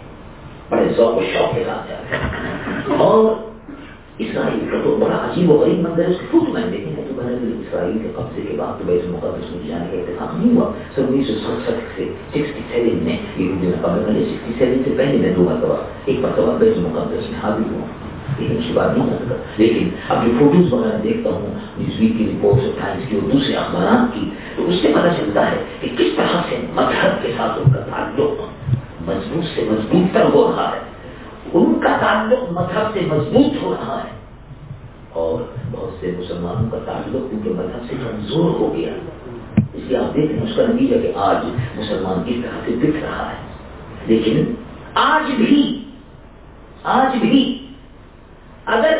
[0.70, 3.36] بڑے ذوق و شوق کے ساتھ جا رہے ہیں اور
[4.20, 7.14] اسرائیل کا تو بڑا عجیب و غریب منظر اس کے خود میں دیکھیں گے تو
[7.16, 10.72] بہر اسرائیل کے قبضے کے بعد تو بیس مقدس میں جانے کا اتفاق نہیں ہوا
[10.96, 14.96] سن انیس سو سڑسٹھ سے سکسٹی سیون میں یہودی میں قبل کرے سکسٹی سیون سے
[14.98, 17.86] پہلے میں دو مرتبہ ایک مرتبہ بیس مقدس میں حاضر ہوا
[18.30, 22.18] لیکن اس کی بات نہیں کر لیکن اب جو فوٹوز وغیرہ دیکھتا ہوں نیوز ویک
[22.18, 25.64] کی رپورٹس اور ٹائمس کی اور دوسرے اخبارات کی تو اس سے پتہ چلتا ہے
[25.82, 28.77] کہ کس طرح سے مذہب کے ساتھ ان کا تعلق
[29.08, 30.80] مضبوط سے مضبوط تر ہو رہا ہے۔
[31.54, 34.10] ان کا تعلق مذہب سے مضبوط ہو رہا ہے۔
[35.14, 35.42] اور
[35.72, 38.94] بہت سے مسلمانوں کا تعلق ان کے مذہب سے کمزور ہو گیا۔
[39.74, 41.46] اس لیے آپ دیکھیں اس کا نتیجہ کہ آج
[41.76, 43.36] مسلمان کس طرح سے دکھ رہا ہے۔
[44.08, 44.56] لیکن
[44.94, 45.84] آج بھی
[46.84, 47.68] آج بھی
[48.66, 48.98] اگر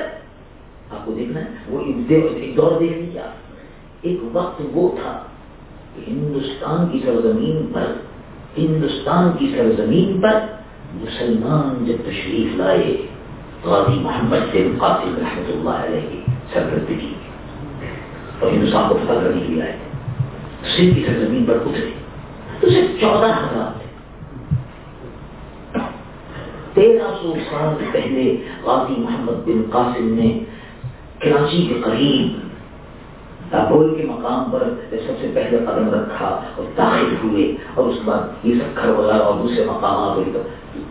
[0.92, 2.10] آپ کو دیکھنا ہے، وہ ایک
[2.58, 3.22] دور دیکھ لیجیے
[4.02, 5.24] ایک وقت وہ تھا
[5.96, 7.86] کہ ہندوستان کی سرزمین پر
[8.58, 10.40] ہندوستان کی سرزمین پر
[10.94, 12.98] مسلمان جب تشریف لائے،
[13.64, 16.22] غازی محمد بن قاسم رحمۃ اللہ علیہ کی
[16.54, 17.14] سرکردگی
[18.40, 19.78] اور ہندوستان کو فتح کرنے کے لیے آئے۔
[20.78, 21.90] سندھ کی سرزمین پر اترے۔
[22.60, 23.88] تو صرف چودہ ہزار تھے۔
[26.74, 30.40] تیرہ سو سال پہلے غازی محمد بن قاسم نے
[31.20, 32.47] کراچی کے قریب
[33.52, 38.02] لاہور کے مقام پر سب سے پہلے قدم رکھا اور داخل ہوئے اور اس کے
[38.06, 40.44] بعد یہ سب وغیرہ اور دوسرے مقامات ہوئے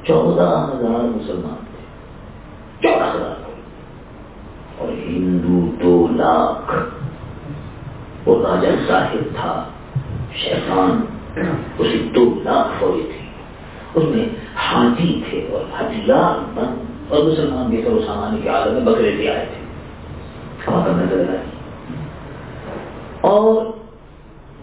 [0.04, 1.84] چودہ ہزار مسلمان تھے۔
[2.82, 3.50] چودہ ہزار۔
[4.78, 6.74] اور ہندو دو لاکھ۔
[8.28, 9.64] وہ راجا ظاہر تھا۔
[10.34, 11.00] شیطان
[11.78, 13.26] اسے دو لاکھ فوجی تھے
[13.94, 14.24] اس میں
[14.56, 19.28] ہاتھی تھے اور ہتھیار بند۔ اور مسلمان کے سرو سامان کے عالم میں بکرے بھی
[19.28, 19.66] آئے تھے۔
[20.72, 21.55] نظر آئی؟
[23.20, 23.66] اور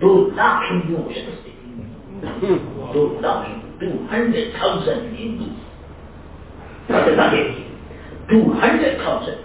[0.01, 2.53] دو لاکھ ہندوؤں کو شکست دی
[2.93, 3.49] دو lakh
[3.79, 5.45] two hundred thousand Hindu.
[8.27, 9.37] Two hundred thousand.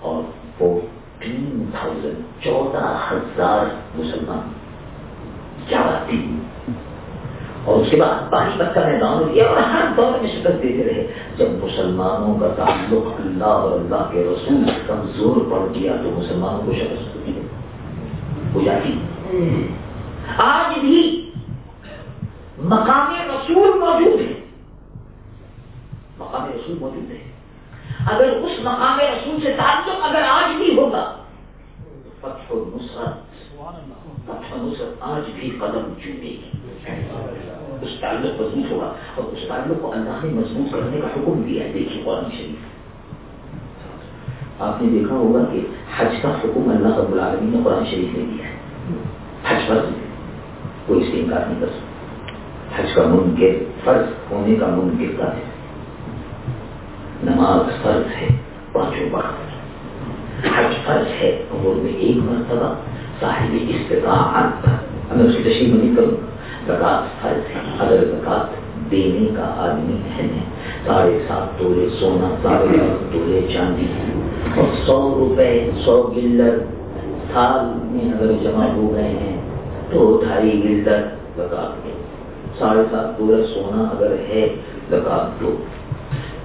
[0.00, 0.22] اور
[0.58, 4.52] فورٹین تھاؤزینڈ چودہ ہزار مسلمان۔
[5.70, 6.38] گیارہ دن
[7.66, 10.84] اور اس کے بعد پانی پت کا میدان دیا اور ہر دور میں شکست دیتے
[10.84, 11.06] رہے۔
[11.36, 16.72] جب مسلمانوں کا تعلق اللہ اور اللہ کے رسول کمزور پڑ گیا تو مسلمانوں کو
[16.72, 17.40] شکست ہوتی ہے۔
[18.54, 18.98] ہو جاتی۔
[20.36, 21.30] آج بھی
[22.58, 24.32] مقام رسول موجود ہے۔
[26.18, 27.18] مقام رسول موجود ہے۔
[28.12, 31.12] اگر اس مقام رسول سے تعلق اگر آج بھی ہوگا،
[31.84, 33.14] تو فتح و نصرت
[34.24, 36.42] فتح و نصرت آج بھی قدم چومے گی۔
[37.80, 41.64] اس تعلق مضبوط ہوگا اور اس تعلق کو اللہ نے مضبوط کرنے کا حکم دیا
[41.64, 42.76] ہے دیکھیے قرآن شریف۔
[44.62, 45.60] آپ نے دیکھا ہوگا کہ
[45.96, 48.56] حج کا حکم اللہ رب العالمین نے قرآن شریف نے دیا ہے۔
[49.48, 49.92] حج فرض
[50.86, 51.86] کوئی اس سے انکار نہیں کر سکتا۔
[52.80, 55.42] حج کا منکر فرض، ہونے کا منکر کا ہے۔
[57.22, 58.26] نماز فرض ہے،
[58.72, 59.46] پانچوں وقت۔
[60.58, 62.74] حج فرض ہے، عمر میں ایک مرتبہ،
[63.20, 66.35] صاحب استطاعت پر۔ میں اس کی تشریح نہیں کروں۔
[66.66, 70.28] زکات فرض ہے اگر زکات دینے کا آدمی ہے۔
[70.86, 73.86] ساڑھے سات تولے سونا، ساڑھے سات تولے چاندی۔
[74.56, 76.58] اور سو روپے، سو گلر
[77.32, 79.36] سال میں اگر جمع ہو گئے ہیں
[79.90, 81.00] تو ڈھائی گلر
[81.36, 81.90] زکات دو
[82.58, 84.48] ساڑھے سات تولے سونا اگر ہے،
[84.90, 85.56] زکات دو۔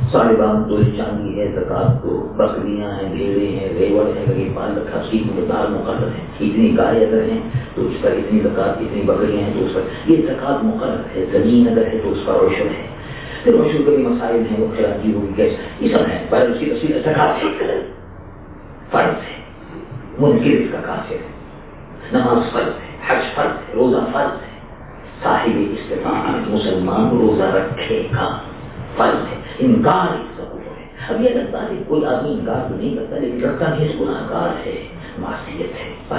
[0.10, 4.78] ساڑھے بارہ تو چاندی ہے زکات تو بکریاں ہیں بھیڑے ہیں، ریوڑ ہے کہیں پال
[4.78, 7.40] رکھا اس مقدار مقرر ہے اتنی گائے اگر ہیں
[7.76, 9.82] تو اس پر اتنی زکات اتنی بکریاں ہیں تو اس پر۔
[10.12, 12.88] یہ زکات مقرر ہے، زمین اگر ہے تو اس پر روشن ہے۔
[13.44, 16.58] پھر روشن کے بھی مسائل ہیں، وہ خیراتی ہوگی گیس یہ سب ہے پر اس
[16.60, 17.82] کی تفصیل زکات ہے۔
[18.92, 19.42] فرض ہے،
[20.20, 21.32] منکر اس کا کافر ہے۔
[22.14, 24.52] نماز فرض ہے، حج فرض ہے، روزہ فرض ہے۔
[25.24, 28.38] صاحب استفاق مسلمان روزہ رکھے گا
[28.98, 32.96] فرض ہے۔ انکار اس کا کفر ہے۔ ابھی اگر طالب کوئی آدمی انکار تو نہیں
[32.96, 34.88] کرتا، لیکن لڑکا بھی گناہ گار ہے،
[35.18, 36.18] معصیت ہے پر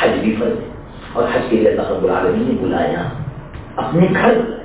[0.00, 0.68] حج بھی فرض ہے۔
[1.12, 3.08] اور حج کے لیے اللہ رب العالمین نے بلایا،
[3.76, 4.60] اپنے گھر بلایا۔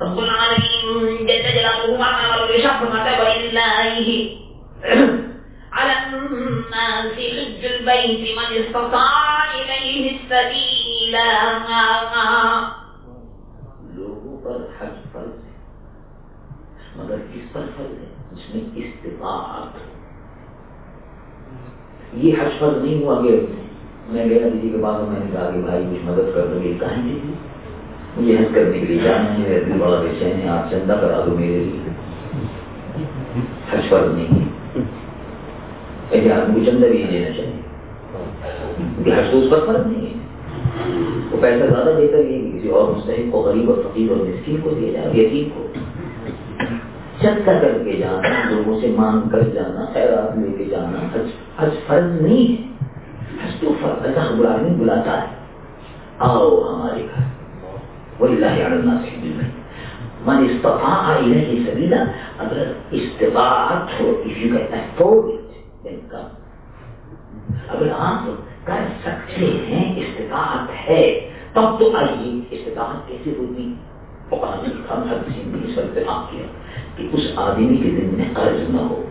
[0.00, 4.42] رب العالمین جل جلالہ وعلا ورشا فرماتا ہے وَإِلَّهِ
[5.72, 11.16] على الناس حج البيت من استطاع إليه السبيل
[13.94, 15.52] لوگوں پر حج فرض ہے
[16.96, 19.92] مگر کس پر فرض ہے، جس میں استطاعت
[22.14, 23.46] یہ حج فرض نہیں ہوا کہ
[24.08, 26.74] میں گیا کسی کے بعد میں نے کہا کہ بھائی کچھ مدد کر دو، یہ
[26.80, 27.18] کہیں گے
[28.16, 30.92] مجھے حج کرنے کے لیے جانا ہے میرا دل بڑا بے چین ہے، آپ چندہ
[30.92, 31.90] کرا دو میرے لیے۔
[33.72, 34.44] حج فرض نہیں ہے۔
[36.10, 37.60] ایسے آدمی کو چندہ بھی دینا چاہیے۔
[39.12, 40.12] حج تو اس پر فرض نہیں ہے۔
[41.30, 44.56] وہ پیسہ زیادہ دے کر یہ کسی اور مستحق کو، غریب اور فقیر اور مسکین
[44.62, 45.68] کو دیا جائے یتیم کو۔
[47.20, 51.26] چندہ کر کے جانا، لوگوں سے مانگ کر جانا، خیرات لے کے جانا، حج
[51.58, 52.68] حج فرض نہیں ہے۔
[53.44, 55.26] حج تو فرض اللہ رب العالمین بلاتا ہے۔
[56.18, 57.24] آؤ ہمارے گھر۔
[58.20, 59.30] واللہ علیہ سے
[60.26, 62.04] من استطاع الیہ سبیلا،
[62.38, 65.40] اگر استطاعت ہو if you can afford it
[65.86, 66.28] then come
[67.68, 68.30] اگر آپ
[68.66, 73.74] کر سکتے ہیں، استطاعت ہے، تب تو آئیے۔ استطاعت کیسے ہوتی
[74.32, 76.46] ہوگی ہم ہر کسی نے اس پر اتفاق کیا۔
[76.96, 79.02] کہ اس آدمی کے دن میں قرض نہ ہو۔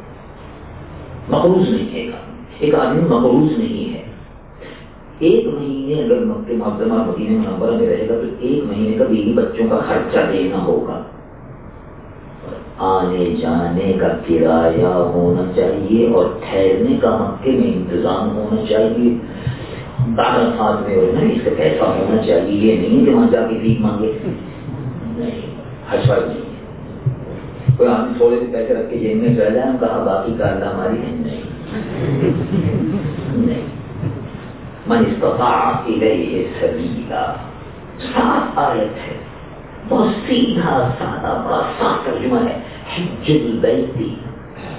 [1.30, 2.12] مقروض نہیں ہے
[2.60, 4.02] ایک آدمی۔ مقروض نہیں ہے۔
[5.20, 9.34] ایک مہینے اگر مکہ معظمہ مدینہ منورہ میں رہے گا تو ایک مہینے کا بیوی
[9.34, 11.04] بچوں کا خرچہ دینا ہوگا۔
[12.78, 19.10] آنے جانے کا کرایہ ہونا چاہیے اور ٹھہرنے کا مکے میں انتظام ہونا چاہیے۔
[20.18, 24.12] دادا میں اس کا پیسہ ہونا چاہیے، یہ نہیں کہ وہاں جا کے بھیک مانگے۔
[25.18, 25.42] نہیں،
[25.90, 26.41] حج فرض
[27.82, 30.34] نہیں کوئی آدمی تھوڑے سے پیسے رکھ کے جیب میں چل جائے ہم کہا باقی
[30.38, 31.42] کا ہماری ہے؟ نہیں۔
[34.88, 37.34] من استطاع الیہ سبیلا۔
[38.00, 39.18] صاف آیت ہے۔
[39.90, 42.60] بہت سیدھا سادہ بڑا صاف ترجمہ ہے۔
[42.98, 44.16] حج البیتی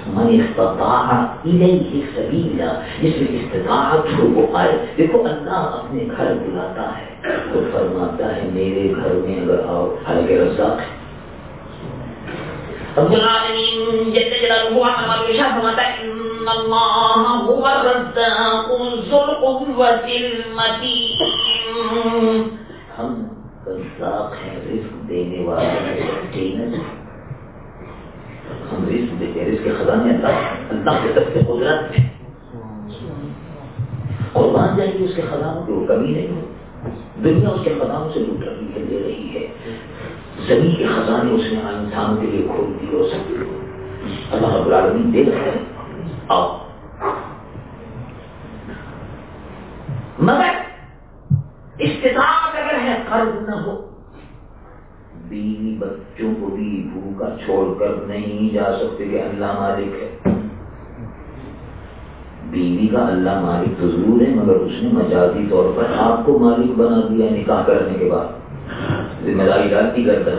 [0.07, 6.81] من استطاع الیہ سبیلا۔ جس میں استطاعت ہو وہ آئے دیکھو، اللہ اپنے گھر بلاتا
[6.81, 11.02] ہے۔ تو فرماتا ہے، میرے گھر میں اگر آؤ حالانکہ رزاق ہے
[12.97, 18.67] رب العالمین جل جلالہ عما ارشاد فرماتا ہے ان اللہ هو الرزاق
[19.09, 21.13] ذو القوة المتین
[22.99, 23.15] ہم
[23.67, 26.01] رزاق ہیں، رزق دینے والا والے
[28.71, 32.07] ہم رزق دیتے ہیں، رزق خزانے اللہ اللہ کے طرف سے قدرت ہے۔
[34.33, 36.41] اور مان جائے گی اس کے خزانوں کی، وہ کمی نہیں ہو
[37.23, 39.47] دنیا اس کے خزانوں سے لوٹ رہی ہے دے رہی ہے۔
[40.47, 43.33] زمین کے خزانے اس نے انسانوں کے لیے کھول دی ہو سکتے
[44.31, 45.59] اللہ رب العالمین دے رہے
[46.27, 46.57] آؤ۔
[50.19, 50.51] مگر
[51.79, 53.89] استطاعت اگر ہے، قرض نہ ہو۔
[55.27, 60.31] بیوی بچوں کو بھی بھوکا چھوڑ کر نہیں جا سکتے کہ اللہ مالک ہے۔
[62.49, 66.39] بیوی کا اللہ مالک تو ضرور ہے، مگر اس نے مجازی طور پر آپ کو
[66.39, 68.42] مالک بنا دیا نکاح کرنے کے بعد۔
[69.25, 70.31] ذمہ داری ڈالتی کرتا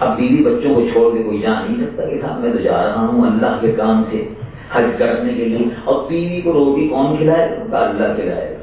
[0.00, 2.84] اب بیوی بچوں کو چھوڑ کے کوئی جا نہیں سکتا کہ صاحب میں تو جا
[2.86, 4.28] رہا ہوں اللہ کے کام سے،
[4.72, 8.62] حج کرنے کے لیے۔ اور بیوی کو روٹی کون کھلائے گا؟ اللہ کھلائے گا۔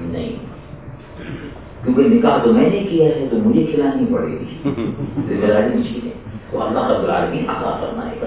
[0.00, 0.32] نہیں۔
[1.84, 4.70] کیونکہ نکاح تو میں نے کیا ہے، تو مجھے کھلانی پڑے گی۔
[5.28, 6.10] ذمہ داری مجھے ہے۔
[6.50, 8.26] تو اللہ رب العالمین عطا فرمائے گا۔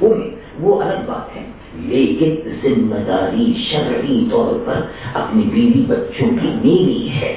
[0.00, 0.14] وہ
[0.60, 1.42] وہ الگ بات ہے۔
[1.74, 4.80] لیکن ذمہ داری شرعی طور پر
[5.14, 7.36] اپنی بیوی بچوں کی میری ہے۔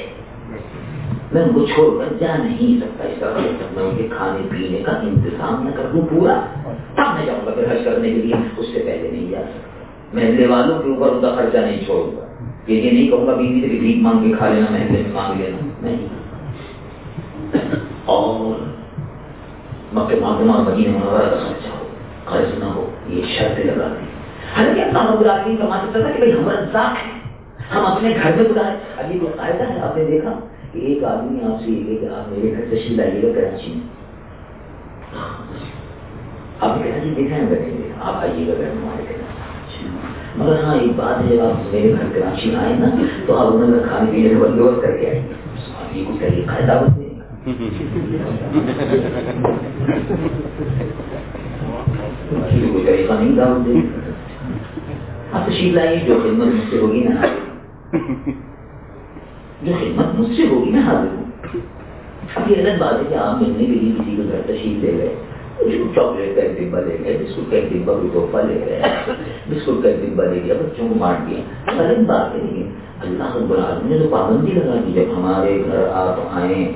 [1.35, 3.37] میں ان کو چھوڑ کر جا نہیں سکتا اس طرح
[3.71, 6.45] میں ان کے کھانے پینے کا انتظام نہ کر دوں پورا۔
[6.95, 9.69] تب میں جاؤں گا پھر حج کرنے کے لیے، اس سے پہلے نہیں جا سکتا۔
[10.13, 12.25] محلے والوں کے اوپر ان کا خرچہ نہیں چھوڑوں گا۔
[12.67, 15.57] یہ نہیں کہوں گا، بیوی سے بھیک مانگ کے کھا لینا محلے میں مانگ لینا۔
[15.81, 16.07] نہیں۔
[18.05, 18.55] اور
[19.93, 21.87] مکہ معلومہ مدینہ منورہ کا خرچہ ہو،
[22.25, 24.05] قرض نہ ہو، یہ شرط لگا دی۔
[24.57, 27.21] حالانکہ اللہ رب العالمین کا ماننا تھا کہ بھائی ہم رزاق ہیں،
[27.75, 30.39] ہم اپنے گھر میں بلائے۔ اب یہ کوئی قاعدہ ہے؟ آپ نے دیکھا؟
[30.81, 33.83] ایک آدمی آپ سے یہ کہ آپ میرے گھر تشریف لائیے گا، کراچی میں۔
[36.59, 39.23] آپ کہنا جی دیکھا ہے بیٹھیں آپ آئیے گا بیٹھ ہمارے کہنا
[40.37, 42.87] مگر ہاں ایک بات ہے جب آپ میرے گھر کراچی آئے نا،
[43.25, 45.33] تو آپ انہوں نے کھانے پینے کا بندوبست کر کے آئیں گے
[45.93, 46.89] یہ کچھ طریقہ ہے دعوت
[52.71, 53.81] کوئی طریقہ نہیں، دعوت دیں
[55.31, 57.13] آپ تشریف لائیے، جو خدمت مجھ سے ہوگی نا۔
[59.65, 61.25] جو خدمت مجھ سے ہوگی نا حاضر ہوں۔
[62.35, 64.91] اب یہ الگ بات ہے کہ آپ ملنے کے لیے کسی کو گھر تشریف لے
[64.97, 65.15] گئے۔
[65.95, 68.81] چاکلیٹ کا ایک ڈبا لے گئے، بسکٹ کا ایک ڈبا کوئی تحفہ لے گئے۔
[69.49, 71.41] بسکٹ کا ایک ڈبا لے گیا، بچوں کو بانٹ دیا۔
[71.81, 72.69] الگ بات ہے لیکن
[73.01, 76.71] اللہ رب العالمین نے تو پابندی لگا دی، جب ہمارے گھر آپ آئیں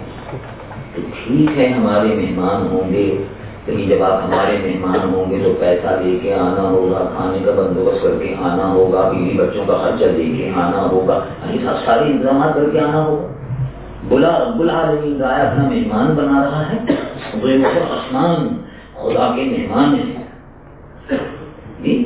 [0.96, 3.24] تو ٹھیک ہے، ہمارے مہمان ہوں گے۔
[3.70, 7.52] لیکن جب آپ ہمارے مہمان ہوں گے تو پیسہ لے کے آنا ہوگا، کھانے کا
[7.52, 12.00] بندوبست کر کے آنا ہوگا، بیوی بچوں کا خرچہ لے کے آنا ہوگا۔ یعنی سارے
[12.00, 13.28] انتظامات کر کے آنا ہوگا۔
[14.10, 16.78] بلا بلا رہی گائے اپنا مہمان بنا رہا ہے۔
[17.92, 18.48] آسمان،
[18.94, 20.24] خدا کے مہمان ہیں۔
[21.84, 22.04] جی؟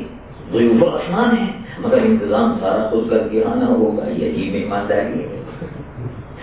[0.54, 1.46] اوپر آسمان ہے
[1.80, 5.42] مگر انتظام سارا خود کر کے آنا ہوگا۔ یہ عجیب مہمانداری ہے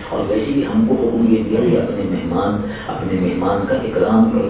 [0.09, 4.31] اور ویسے بھی ہم کو حکم یہ دیا کہ اپنے مہمان اپنے مہمان کا اکرام
[4.31, 4.49] کرو۔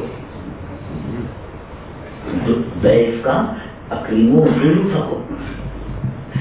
[2.83, 3.45] دیف کا
[3.89, 5.19] اکریم و رکھو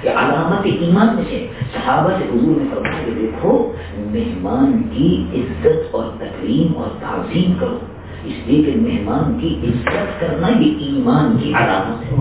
[0.05, 5.95] یہ علامت ایمان میں سے صحابہ سے حضور نے فرمایا کہ دیکھو، مہمان کی عزت
[5.95, 7.79] اور تکریم اور تعظیم کرو۔
[8.25, 12.17] اس لیے کہ مہمان کی عزت کرنا یہ ایمان کی علامت ہے۔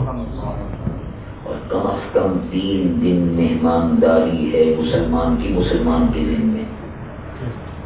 [1.43, 6.63] اور کم از کم تین دن مہمانداری ہے مسلمان کی مسلمان کے دن میں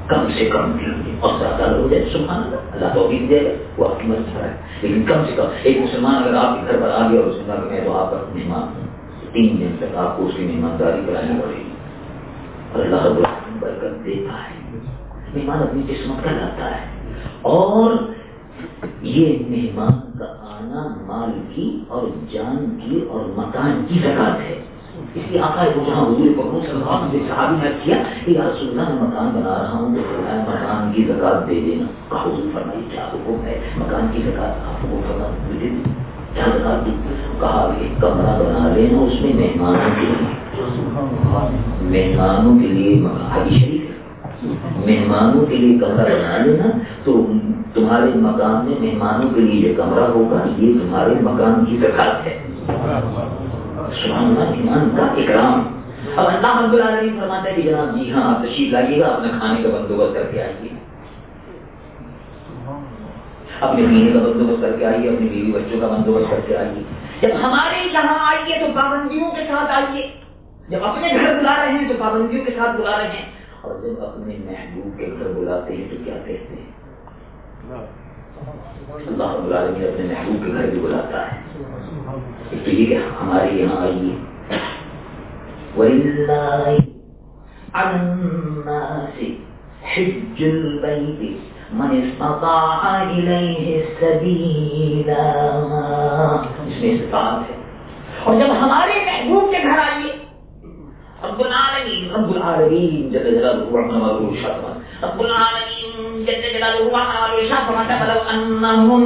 [0.07, 0.71] کم سے کم
[1.19, 4.55] اور زیادہ لوگ جائے سبحان اللہ اللہ تو دے گا، وہ آپ کی مرض ہے
[4.81, 7.35] لیکن کم سے کم ایک مسلمان اگر آپ کے گھر پر آ گیا اور اس
[7.47, 8.85] میں میں تو آپ کا مہمان
[9.31, 11.69] تین دن تک آپ کو اس کی مہمانداری کرانی پڑے گی۔
[12.71, 14.79] اور اللہ رب العالمین برکت دیتا ہے۔
[15.35, 16.85] مہمان اپنی قسمت کا لاتا ہے۔
[17.41, 17.91] اور
[19.01, 24.63] یہ مہمان کا آنا مال کی اور جان کی اور مکان کی زکات ہے۔
[24.93, 28.89] اس لیے آقا کو جہاں حضور پکڑوں سے صحابی نے کیا کہ یا رسول اللہ
[28.89, 32.81] میں مکان بنا رہا ہوں، تو فرمایا مکان کی زکات دے دینا۔ کہا، حضور فرمائی،
[32.91, 35.93] کیا حکم ہے؟ مکان کی زکات آپ کو فرما دے دینا
[36.33, 36.91] کیا زکات دی
[37.39, 40.31] کہا، ایک کمرہ بنا لینا اس میں مہمانوں کے لیے۔
[41.81, 43.81] مہمانوں کے لیے حدیث شریف
[44.85, 47.25] مہمانوں کے لیے کمرہ بنا لینا، تو
[47.73, 53.42] تمہارے مکان میں مہمانوں کے لیے یہ کمرہ ہوگا، یہ تمہارے مکان کی زکات ہے۔
[53.93, 55.81] سبحان اللہ ایمان کا اکرام
[56.15, 59.27] اب اللہ رب العالمین فرماتا ہے کہ جناب جی ہاں آپ تشریف لائیے گا، اپنے
[59.39, 60.69] کھانے کا بندوبست کر کے آئیے۔
[63.59, 66.83] اپنے پینے کا بندوبست کر کے آئیے، اپنی بیوی بچوں کا بندوبست کر کے آئیے۔
[67.21, 70.11] جب ہمارے یہاں آئیے تو پابندیوں کے ساتھ آئیے۔
[70.69, 73.31] جب اپنے گھر بلا رہے ہیں تو پابندیوں کے ساتھ بلا رہے ہیں۔
[73.61, 76.83] اور جب اپنے محبوب کے گھر بلاتے ہیں تو کیا کہتے ہیں؟
[79.07, 81.37] اللہ رب العالمین اپنے محبوب کے گھر بھی بلاتا ہے۔
[82.51, 84.15] اس لیے کہ ہمارے یہاں آئیے۔
[85.77, 86.77] وَلِلَّهِ
[87.73, 89.35] عَلَى
[89.95, 91.33] حِجُّ الْبَيْتِ
[91.73, 95.21] مَنِ اسْتَطَاعَ إِلَيْهِ سَبِيلًا۔
[96.67, 97.55] اس میں استطاعت ہے۔
[98.23, 100.13] اور جب ہمارے محبوب کے گھر آئیے،
[101.23, 108.19] رب العالمین رب العالمین، جل جلالہ وعلا شرما رب العالمین جل جلالہ وعلا شرما فلو
[108.29, 109.03] انہم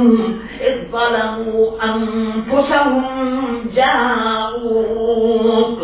[0.60, 5.78] اذ ظلموا انفسهم جاؤوک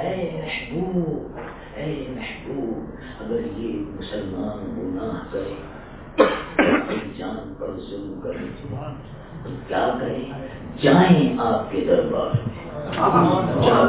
[0.00, 1.38] اے محبوب
[1.76, 2.76] اے محبوب،
[3.20, 5.54] اگر یہ مسلمان گناہ کرے
[7.18, 8.46] جان پر ظلم کرے،
[9.42, 10.20] تو کیا کرے؟
[10.82, 12.58] جائیں آپ کے دربار میں۔
[13.62, 13.86] جاؤ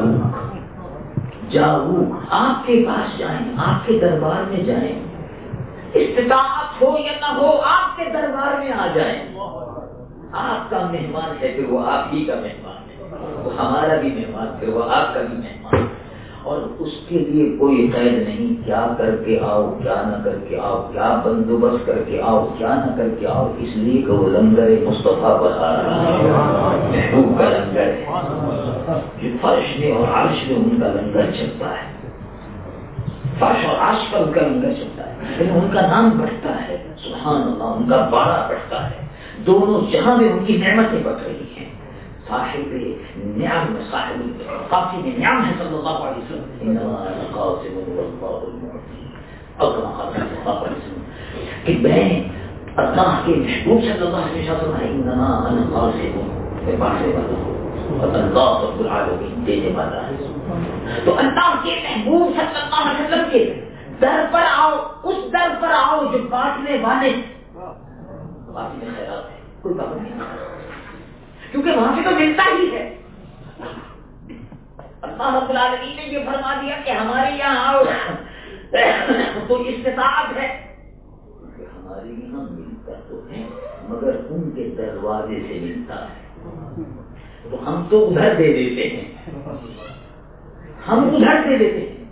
[1.49, 1.91] جاؤ
[2.30, 5.12] آپ کے پاس جائیں، آپ کے دربار میں جائیں۔
[5.93, 9.19] استطاعت ہو یا نہ ہو، آپ کے دربار میں آ جائیں۔
[10.31, 14.47] آپ کا مہمان ہے، پھر وہ آپ ہی کا مہمان ہے۔ وہ ہمارا بھی مہمان،
[14.59, 15.85] پھر وہ آپ کا بھی مہمان
[16.43, 20.59] اور اس کے لیے کوئی قید نہیں، کیا کر کے آؤ، کیا نہ کر کے
[20.59, 24.29] آؤ، کیا بندوبست کر کے آؤ، کیا نہ کر کے آؤ۔ اس لیے کہ وہ
[24.29, 28.05] لنگر مصطفیٰ بتا رہا ہے۔ محبوب کا لنگر ہے۔
[29.41, 32.09] فرش میں اور عرش میں ان کا لنگر چلتا ہے۔
[33.39, 36.84] فرش اور عرش پر ان کا لنگر چلتا ہے۔ لیکن ان کا نام بڑھتا ہے۔
[37.03, 39.05] سبحان اللہ، ان کا بارہ بڑھتا ہے۔
[39.45, 41.69] دونوں جہاں میں ان کی نعمتیں بڑھ رہی ہیں۔
[42.28, 42.76] صاحب
[43.15, 47.03] نعم، صاحب قاسم نعم ہے صلی اللہ علیہ وسلم۔ انما
[49.59, 51.03] اللہ علیہ وسلم۔
[51.65, 52.24] کہ میں
[52.76, 56.19] اللہ کے محبوب صلی اللہ علیہ وسلم انما انا قاسم
[56.63, 60.15] میں باشے والا ہوں۔ اور اللہ رب العالمین دینے والا ہے۔
[61.05, 63.53] تو اللہ کے محبوب صلی اللہ علیہ وسلم کے
[64.01, 67.21] در پر آؤ، اس در پر آؤ جو بانٹنے والے
[68.95, 70.09] خیرات ہے کوئی پابندی
[71.51, 72.97] کیونکہ وہاں سے تو ملتا ہی ہے۔
[75.01, 77.83] اللہ رب العالمین نے یہ فرما دیا کہ ہمارے یہاں آؤ۔
[79.47, 80.75] تو استطاعت ہے۔
[81.59, 83.47] ہمارے یہاں ملتا تو ہے،
[83.89, 86.43] مگر ان کے دروازے سے ملتا ہے۔
[87.51, 89.29] تو ہم تو ادھر دے دیتے ہیں۔
[90.87, 92.03] ہم ادھر دے دیتے ہیں۔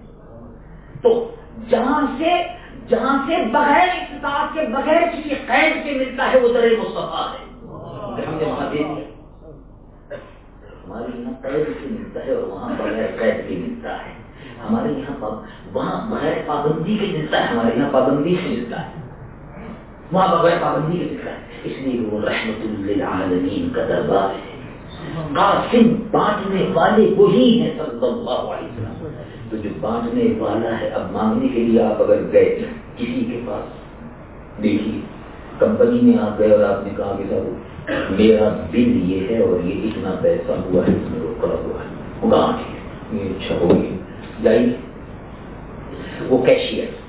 [1.02, 1.36] تو
[1.70, 2.44] جہاں سے
[2.88, 7.52] جہاں سے بغیر استطاعت کے بغیر کسی قید کے ملتا ہے وہ در مصطفیٰ ہے۔
[10.88, 14.14] ہمارے یہاں قید کی ملتا ہے اور وہاں بغیر قید کی ملتا ہے۔
[14.70, 15.30] ہمارے یہاں
[15.74, 18.94] وہاں بغیر پابندی کے ملتا ہے ہمارے یہاں پابندی سے ملتا ہے۔
[20.12, 24.52] وہاں بغیر پابندی کے ملتا ہے۔ اس لیے وہ رحمت للعالمین کا دربار ہے۔
[25.36, 29.01] قاسم بانٹنے والے وہی ہیں صلی اللہ علیہ وسلم۔
[29.52, 32.66] تو جو بانٹنے والا ہے، اب مانگنے کے لیے آپ اگر گئے،
[32.98, 35.02] کسی کے پاس دیکھیے،
[35.60, 39.64] کمپنی میں آپ گئے اور آپ نے کہا کہ صاحب، میرا بل یہ ہے اور
[39.64, 43.98] یہ اتنا پیسہ ہوا ہے، اس میں روکا ہوا ہے گاہ یہ اچھا ہو گئی
[44.44, 44.76] جائیے۔
[46.30, 47.00] وہ کیشیئر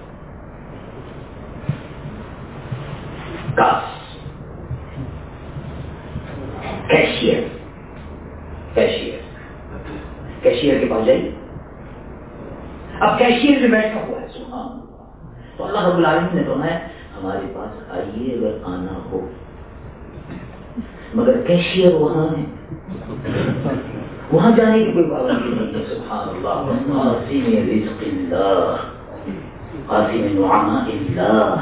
[6.89, 7.43] کیشیئر
[8.75, 9.21] کیشیئر
[10.43, 11.31] کیشیئر کے پاس جائیے۔
[13.03, 14.81] اب کیشیئر میں بیٹھا ہوا ہے، سبحان
[15.57, 16.79] تو اللہ رب العالمین نے فرمایا،
[17.17, 19.31] ہمارے پاس آئیے اگر آنا ہو۔
[21.15, 22.45] مگر کیشیئر وہاں ہے۔
[24.33, 28.77] وہاں جانے کی کوئی پابندی نہیں ہے، سبحان اللہ۔ قاسم رزق اللہ
[29.87, 31.55] قاسم نعما اللہ۔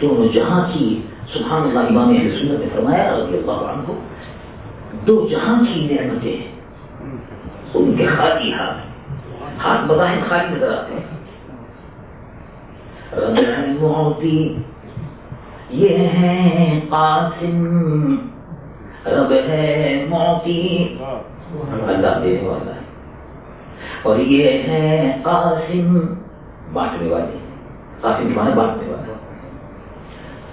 [0.00, 1.02] دونوں جہاں کی،
[1.32, 3.92] سبحان اللہ، امام اہل سنت نے فرمایا، رضی اللہ عنہ،
[5.06, 6.36] دو جہاں کی نعمتیں
[7.74, 8.91] ان کے خالی ہاتھ۔
[9.58, 11.22] ہاتھ بظاہر خالی نظر آتے ہیں۔
[13.80, 14.56] موتی
[15.70, 18.14] یہ ہے قاسم۔
[19.06, 20.96] رب ہے موتی۔
[21.88, 22.80] اللہ دینے والا ہے
[24.02, 26.14] اور یہ ہے قاسم۔
[26.72, 27.38] بانٹنے والے۔
[28.00, 29.12] قاسم مانے بانٹنے والا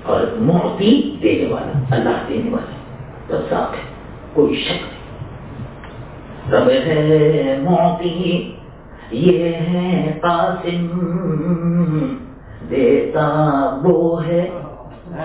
[0.03, 2.75] اور موتی دینے والا، اللہ دینے والا۔
[3.37, 3.81] رزاق ہے
[4.33, 4.99] کوئی شک نہیں۔
[6.51, 8.55] رب ہے موتی۔
[9.11, 10.87] یہ ہے قاسم،
[12.69, 13.29] دیتا
[13.83, 14.49] وہ ہے۔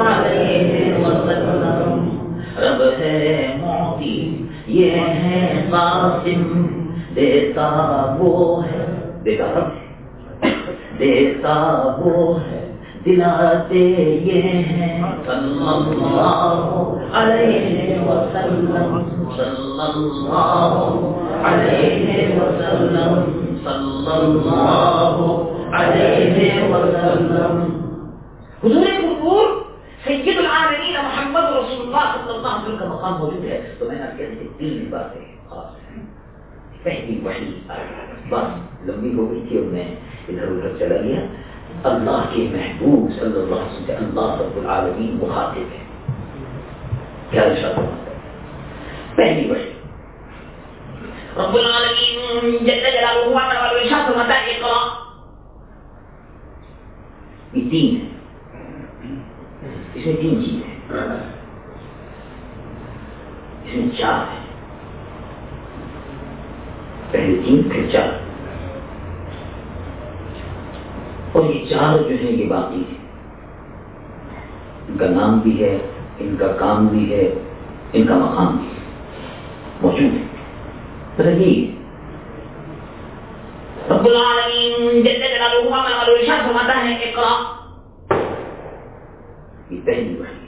[0.10, 6.66] علیہ وسلم۔ رب ہے موتی، یہ ہے قاسم،
[7.16, 7.70] دیتا
[8.20, 8.86] وہ ہے۔
[9.26, 9.70] دیتا
[11.00, 12.65] دیتا وہ ہے۔
[13.06, 13.80] دلاتے
[14.24, 16.72] یہ ہیں۔ صلی اللہ
[17.14, 19.00] علیہ وسلم۔
[19.36, 20.80] صلی اللہ
[21.44, 25.22] علیہ وسلم۔ صلی اللہ
[25.76, 27.82] علیہ وسلم۔
[28.64, 29.48] حضور قبور
[30.06, 33.96] سید العالمین محمد رسول اللہ صلی اللہ علیہ وسلم کا مقام موجود ہے۔ تو میں
[33.96, 36.04] نے آپ کہتے تین باتیں خاص ہیں
[36.84, 37.60] پہلی وحی۔
[38.30, 39.96] بس، لمبی ہو گئی تھی اور میں
[40.28, 41.20] ادھر ادھر چلا گیا۔
[41.85, 45.85] اللہ کے محبوب صلی اللہ علیہ وسلم اللہ رب العالمین مخاطب ہے
[47.31, 47.79] کیا ارشاد
[49.17, 49.69] پہلی وحی
[51.37, 54.79] رب العالمین جل جلالہ ہوا میں والو ارشاد فرماتا ہے اقرا
[57.55, 59.15] یہ تین ہے
[59.95, 61.07] اس میں تین چیز ہے
[63.65, 64.39] اس میں چار ہے
[67.13, 67.69] پہلے تین
[71.36, 72.96] اور یہ چار جو ہے یہ باقی ہے۔
[74.90, 75.78] ان کا نام بھی ہے،
[76.20, 77.34] ان کا کام بھی ہے،
[77.94, 78.76] ان کا مقام بھی ہے۔
[79.82, 80.26] موجود ہے
[81.24, 81.76] رہی
[83.90, 87.44] رب العالمین جل جلالہ ہوا میں والو ارشاد فرماتا ہے، اقرا۔
[89.70, 90.48] یہ پہلی وحی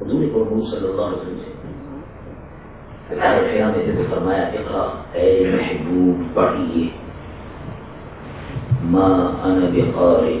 [0.00, 7.05] حضور قربون صلی اللہ علیہ وسلم سے۔ میں جب فرمایا، اقرا، اے محبوب، پڑھیے۔
[8.90, 9.06] ما
[9.44, 10.34] انا بقارئ.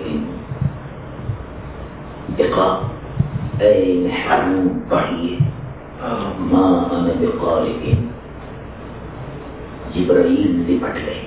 [2.38, 2.68] اقرا
[3.64, 3.72] اے
[4.02, 5.36] محبوب پڑھیے
[6.50, 6.66] ما
[6.96, 7.92] انا بقارئ.
[9.94, 11.20] جبرائیل لپٹ گئے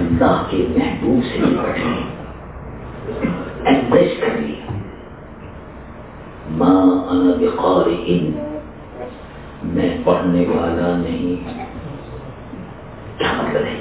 [0.00, 2.02] اللہ کے محبوب سے لپٹ گئے
[3.70, 4.72] ایمبریس کر لیا
[6.58, 8.18] ماں انا بقارئ.
[9.74, 11.50] میں پڑھنے والا نہیں
[13.18, 13.76] کیا مطلب ہے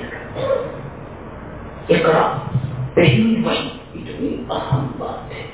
[1.90, 2.38] اقرا
[2.94, 5.54] پہلی وحی اتنی اہم بات ہے۔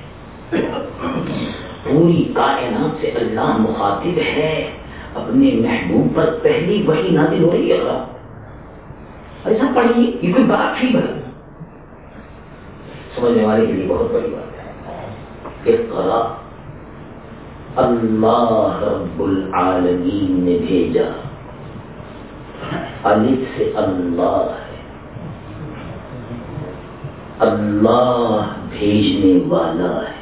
[1.84, 4.72] پوری کائنات سے اللہ مخاطب ہے۔
[5.16, 7.78] اپنے محبوب پر پہلی وہی نازل ہو رہی ہے۔
[9.46, 11.20] ایسا پڑھیے، یہ کوئی بات ہی بنا
[13.16, 14.72] سمجھنے والے کے لیے بہت بڑی بات ہے۔
[15.74, 16.36] اقرا،
[17.76, 21.12] اللہ رب العالمین نے بھیجا۔
[23.04, 24.69] الف سے اللہ۔ ہے
[27.40, 30.20] اللہ بھیجنے والا ہے۔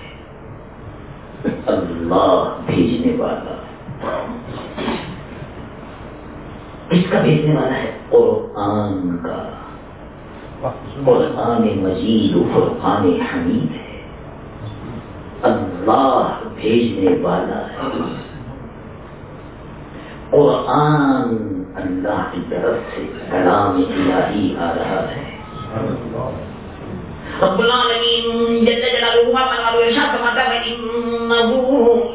[1.67, 4.25] اللہ بھیجنے والا۔ ہے
[6.89, 9.49] کس کا بھیجنے والا ہے قرآن کا۔
[11.05, 12.43] قرآن مجید و
[13.21, 14.01] حمید ہے۔
[15.41, 17.87] اللہ بھیجنے والا ہے۔
[20.29, 25.37] قرآن اللہ کی طرف سے کلام الہی آ رہا ہے۔
[27.41, 31.51] رب العالمين جل جلاله وقال ويشهد مكان إنه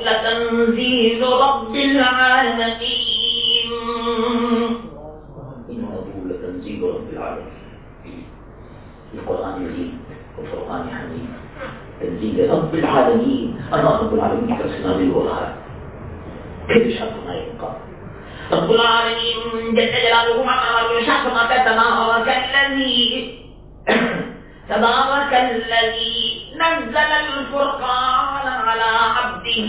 [0.06, 3.70] لتنزيل رب العالمين.
[5.70, 7.52] إنه لتنزيل رب العالمين.
[9.14, 9.94] القرآن مجيد
[10.38, 11.28] والفرقان حميد
[12.00, 13.60] تنزيل رب العالمين.
[13.72, 15.56] أنا رب العالمين كرسنا بالوراء
[16.68, 17.70] كيف شر ما يبقى؟
[18.52, 23.38] رب العالمين جل جلاله وقال ويشهد مكان ما هو العالمين
[24.68, 29.68] تبارك الذي نزل الفرقان على عبده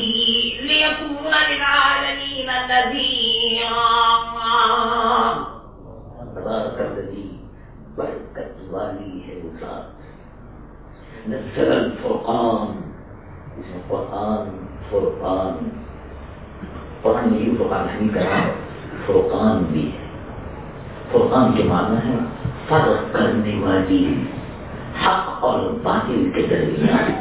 [0.61, 3.79] ليكون للعالمين نذيرا.
[6.35, 7.37] تبارك الذي
[7.95, 10.03] بركت والی ہے ذات.
[11.29, 12.89] نزل الفرقان.
[13.59, 15.69] اس میں قرآن فرقان.
[17.01, 18.49] قرآن میں فرقان نہیں کرا
[19.05, 20.07] فرقان بھی ہے.
[21.11, 22.17] فرقان کے معنی ہے
[22.67, 24.23] فرق کرنے والی.
[25.04, 27.12] حق اور باطل کے درمیان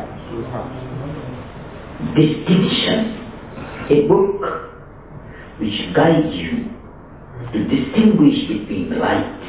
[2.15, 3.03] distinction
[3.87, 4.45] a book
[5.59, 6.57] which guide you
[7.51, 9.45] to distinguish between right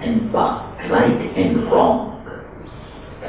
[0.00, 0.36] and
[0.90, 3.26] right and wrong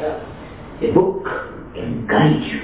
[0.81, 1.27] a book
[1.73, 2.59] can guide you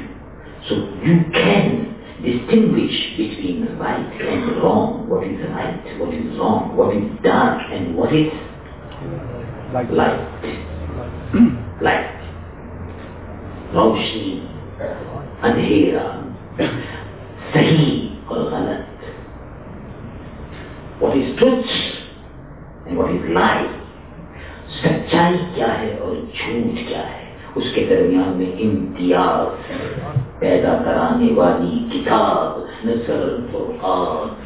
[0.69, 1.83] so you can
[2.17, 7.95] distinguish between right and wrong, what is right, what is wrong, what is dark and
[7.95, 8.31] what is
[9.91, 10.68] light.
[11.32, 12.16] Light.
[13.74, 14.38] روشنی
[15.42, 16.06] اندھیرا
[17.52, 19.04] صحیح اور غلط
[21.02, 21.70] what is truth
[22.86, 23.66] and what is lie
[24.80, 27.24] سچائی کیا ہے اور جھوٹ کیا ہے
[27.54, 29.70] اس کے درمیان میں امتیاز
[30.38, 34.39] پیدا کرانے والی کتاب نظر فرقان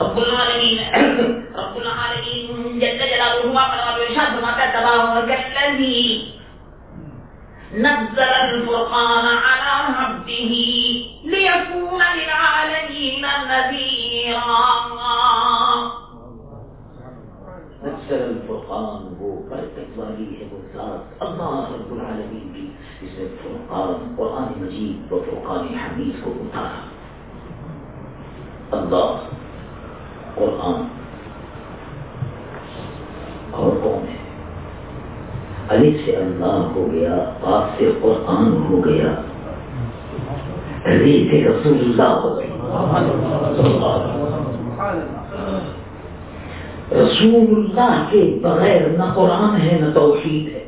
[0.00, 0.78] رب العالمين.
[1.60, 2.78] رب العالمين.
[2.78, 6.34] جل جلاله وقد يشهد متى تبارك الذي
[7.74, 10.52] نزل الفرقان على عبده
[11.24, 14.64] ليكون للعالمين نذيرا.
[17.82, 22.64] نزل الفرقان هو فالتقوالي أبو الزارت الله رب العالمين بي.
[23.06, 24.16] اسم الفرقان.
[24.18, 26.84] قرآن مجيد وفرقان حميد ومطارق
[28.72, 29.43] الله.
[30.34, 30.88] قرآن
[33.50, 34.16] اور کون ہے۔
[35.68, 39.14] علی سے اللہ ہو گیا آپ سے قرآن ہو گیا۔
[40.86, 42.40] ری سے رسول اللہ ہو
[46.92, 50.64] رسول اللہ کے بغیر نہ قرآن ہے، نہ توحید ہے۔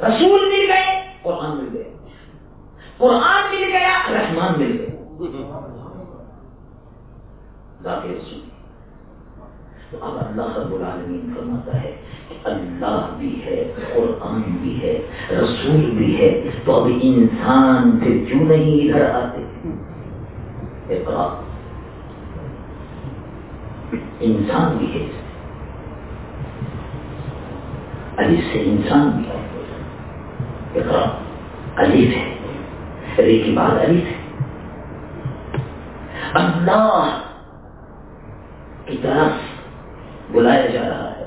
[0.00, 1.92] رسول مل گئے، قرآن مل گئے۔
[2.98, 5.75] قرآن مل گیا، رحمان مل گئے۔
[7.86, 8.40] ذات رسول
[9.90, 11.96] تو اب اللہ رب العالمین فرماتا ہے
[12.28, 14.98] کہ اللہ بھی ہے، قرآن بھی ہے،
[15.30, 19.42] رسول بھی ہے۔ تو اب انسان سے کیوں نہیں ادھر آتے؟
[20.94, 21.42] اقرا۔
[24.20, 25.06] انسان بھی ہے۔
[28.16, 29.46] علی سے انسان بھی ہے۔
[30.74, 31.04] اقرا۔
[31.76, 32.34] علیف ہے۔
[33.18, 34.44] رے کی بات علیف ہے۔
[36.34, 37.18] اللہ
[38.86, 39.30] کی طرف
[40.32, 41.24] بلایا جا رہا ہے۔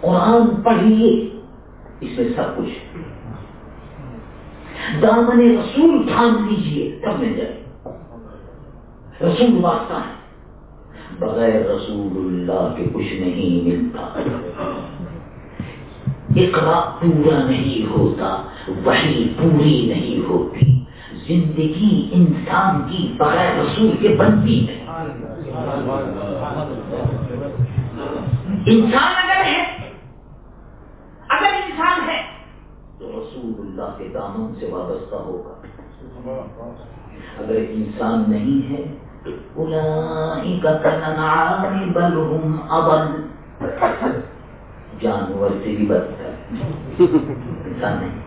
[0.00, 1.30] قرآن پڑھیے،
[2.00, 2.96] اس میں سب کچھ۔
[5.02, 7.62] دامن رسول تھام لیجیے تب مل جائے۔
[9.20, 10.20] رسول واسطہ ہے۔
[11.18, 14.20] بغیر رسول اللہ کے کچھ نہیں ملتا۔
[16.36, 18.42] اقرا پورا نہیں ہوتا
[18.84, 20.84] وہی پوری نہیں ہوتی۔
[21.26, 24.79] زندگی انسان کی بغیر رسول کے بنتی ہے۔
[28.66, 29.62] انسان اگر ہے
[31.28, 32.22] اگر انسان ہے
[32.98, 35.54] تو رسول اللہ کے دامن سے وابستہ ہوگا۔
[37.38, 38.84] اگر انسان نہیں ہے
[39.24, 39.64] تو
[45.00, 46.30] جانور سے بھی بدتر
[47.66, 48.20] انسان نہیں۔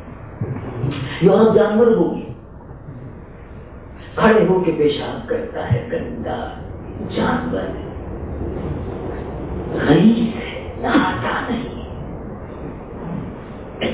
[1.21, 2.33] یورپ جانور ہوگی
[4.15, 6.53] کھڑے ہو کے پیشاب کرتا ہے گندا۔
[7.09, 7.59] جانور
[9.73, 11.83] غریب ہے نہاتا نہیں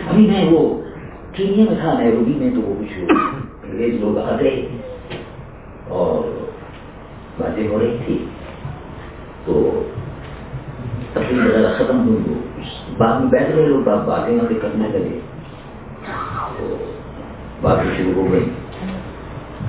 [0.10, 0.82] ابھی میں وہ
[1.32, 3.14] کینیا میں تھا نیروبی میں تو وہ کچھ
[3.64, 4.68] انگریز لوگ آ گئے
[5.88, 6.46] اور
[7.38, 8.26] باتیں ہو رہی تھی۔
[9.46, 9.84] تو
[11.14, 12.36] تقریب وغیرہ ختم ہوئی۔
[12.98, 15.20] بعد میں بیٹھ گئے، لوگ باتیں باتیں کرنے لگے۔
[16.58, 16.76] تو
[17.62, 18.50] باتیں شروع ہو گئی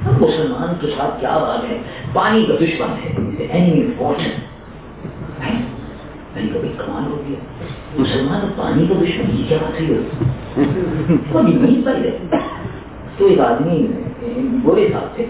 [0.03, 1.77] مسلمان کے ساتھ کیا بات ہے؟
[2.13, 4.49] پانی کا دشمن ہے اینی امپورٹنٹ
[6.55, 7.41] کبھی کمال ہو گیا۔
[7.99, 9.87] مسلمان پانی کا دشمن، یہ کیا بات ہے
[13.17, 13.87] تو ایک آدمی
[14.65, 15.25] برے صاحب تھے،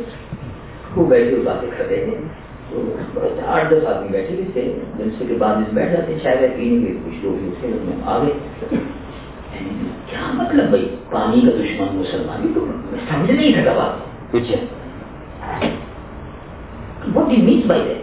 [0.97, 4.63] وہ بیٹھے ہوئے باتیں کر رہے تھے۔ آٹھ دس آدمی بیٹھے ہوئے تھے۔
[4.99, 8.79] جلسے کے بعد بیٹھ جاتے شاید پینے کے کچھ لوگ تھے اس میں آ گئے۔
[10.07, 12.67] کیا مطلب بھائی؟ پانی کا دشمن مسلمان تو
[13.09, 14.53] سمجھ نہیں سکا بات کچھ
[17.15, 18.01] what you means by that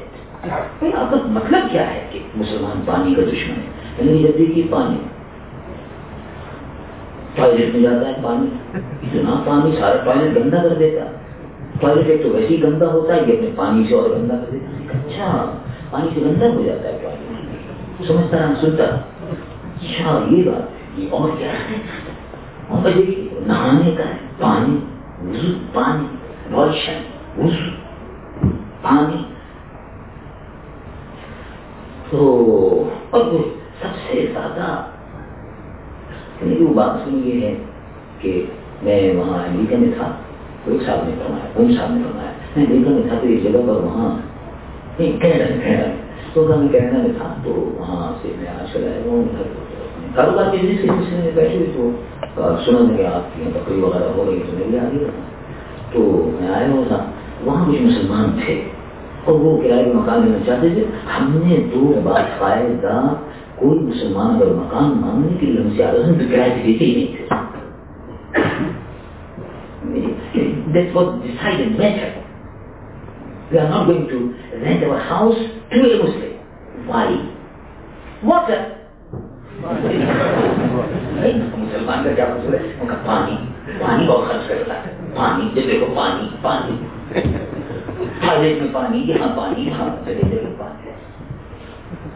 [0.96, 4.96] آپ کا مطلب کیا ہے کہ مسلمان پانی کا دشمن ہے؟ یعنی جب دیکھیے پانی۔
[7.36, 11.06] ٹوائلٹ میں جاتا ہے پانی۔ اتنا پانی سارا ٹوائلٹ گندا کر دیتا۔
[11.80, 14.52] ٹوائلٹ ایک تو ویسے ہی گندا ہوتا ہے یہ اپنے پانی سے اور گندا کر
[14.52, 15.52] دیتا۔ اچھا
[15.92, 21.30] پانی سے گندا ہو جاتا ہے ٹوائلٹ سمجھتا ہے سنتا۔ اچھا یہ بات یہ اور
[21.38, 21.76] کیا ہے؟
[22.68, 22.90] اور
[23.48, 26.08] نہانے کا ہے پانی۔ وضو پانی
[26.52, 27.02] روشن
[27.38, 27.70] وضو
[28.82, 29.24] پانی
[32.10, 32.20] تو
[33.12, 33.36] اب
[33.82, 34.68] سب سے زیادہ
[36.42, 37.54] میری وہ بات سنی یہ ہے
[38.20, 38.42] کہ
[38.84, 40.12] میں وہاں امریکہ میں تھا
[40.66, 43.66] کوئی صاحب نے فرمایا کوئی صاحب نے فرمایا میں امریکہ میں تھا تو ایک جگہ
[43.68, 44.10] پر وہاں
[44.98, 48.84] کینیڈا میں کینیڈا میں تو میں کینیڈا میں تھا تو وہاں سے میں آج کل
[48.84, 49.24] آیا ہوں
[50.18, 51.90] کاروبار کے جس کے سلسلے میں بیٹھے ہوئے
[52.36, 55.10] تو سنا میں آپ کی بکری وغیرہ ہو رہی تو میں بھی آ گیا
[55.92, 56.98] تو میں آیا ہوں تھا
[57.44, 58.56] وہاں کچھ مسلمان تھے
[59.24, 63.02] اور وہ کرائے مکان لینا چاہتے تھے ہم نے دو بار فائدہ
[63.56, 67.16] کوئی مسلمان اگر مکان مانگنے کے لیے ہم سے آگے تو کرایہ دیتے ہی نہیں
[67.18, 67.46] تھے
[70.70, 72.10] That was decided matter.
[73.52, 74.18] We are not going to
[74.56, 75.38] rent our house
[75.72, 76.34] to a Muslim.
[76.86, 77.06] Why?
[78.24, 78.77] Water.
[81.58, 83.36] مسلمان کا کیا مطلب ہے ان کا پانی
[83.80, 86.76] پانی بہت خرچ کرتا ہے پانی جب دیکھو پانی پانی
[87.14, 90.92] ٹوائلٹ میں پانی یہاں پانی یہاں جگہ جگہ پانی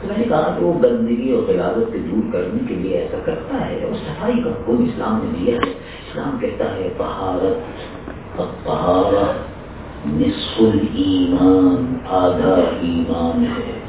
[0.02, 3.18] تو میں نے کہا کہ وہ گندگی اور غلاظت سے دور کرنے کے لیے ایسا
[3.26, 10.06] کرتا ہے اور صفائی کا حکم اسلام نے دیا ہے اسلام کہتا ہے بہارت بہارت
[10.06, 10.62] نصف
[10.96, 13.80] ایمان آدھا ایمان ہے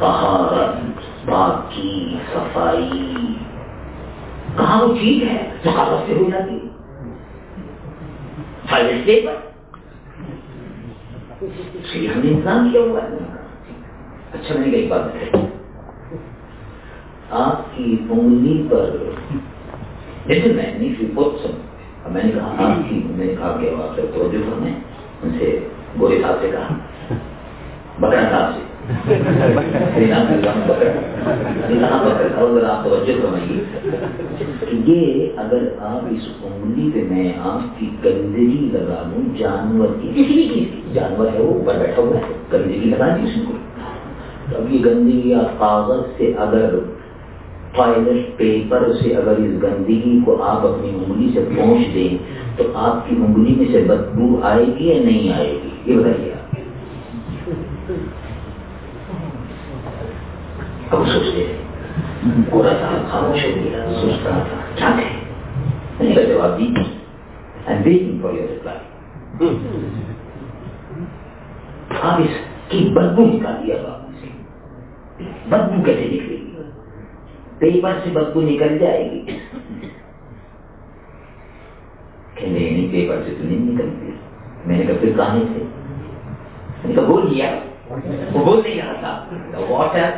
[0.00, 0.95] بہارت
[1.26, 3.16] باقی صفائی۔
[4.56, 6.66] کہاں وہ ٹھیک ہے ثقافت سے ہو جاتی ہے؟
[12.06, 13.08] ہم نے انتظام کیا ہوا ہے۔
[14.32, 15.46] اچھا میں نے ایک بات بتائی۔
[17.30, 18.96] آپ کی انگلی پر
[20.26, 21.66] جیسے میں نہیں بہت سب
[22.12, 24.74] میں نے کہا آپ کی، میں نے کہا کہ آپ سے توجہ کرنا ہے
[25.22, 25.68] ان سے
[26.00, 26.74] گورے صاحب سے کہا۔
[27.98, 29.08] بکرا صاحب سے۔ آپ
[32.84, 33.60] توجہ فرمائیے
[34.86, 40.22] یہ اگر آپ اس انگلی پہ میں آپ کی گندگی لگا دوں، جانور کی کسی
[40.22, 42.20] بھی چیز کی، جانور ہے وہ، اوپر بیٹھا ہوا ہے،
[42.52, 43.52] گندگی لگا دی اس کو
[44.56, 46.78] اب یہ گندگی آپ کاغذ سے اگر
[47.72, 52.16] ٹوائلٹ پیپر سے اگر اس گندگی کو آپ اپنی انگلی سے پہنچ دیں،
[52.56, 56.32] تو آپ کی انگلی میں سے بدبو آئے گی یا نہیں آئے گی؟ یہ بتائیے
[56.32, 56.36] آپ۔
[60.90, 61.56] اب سوچتے
[62.50, 65.04] پورا صاحب خاموش ہو گیا سوچ رہا تھا کیا کہ
[66.00, 66.66] میں نے کا جواب دی
[67.68, 68.76] I'm waiting for your reply.
[72.02, 72.36] آپ اس
[72.68, 74.26] کی بدبو نکالیے اب آپ سے۔
[75.48, 76.54] بدبو کیسے نکلے گی؟
[77.58, 79.38] پیپر سے بدبو نکل جائے گی۔
[82.34, 84.10] کہ نہیں پیپر سے تو نہیں نکلتی۔
[84.66, 87.58] میں نے کہا پھر کہاں سے؟ میں نے کہا بول دیا۔
[87.90, 89.24] وہ بول نہیں رہا تھا۔
[89.68, 90.10] واٹر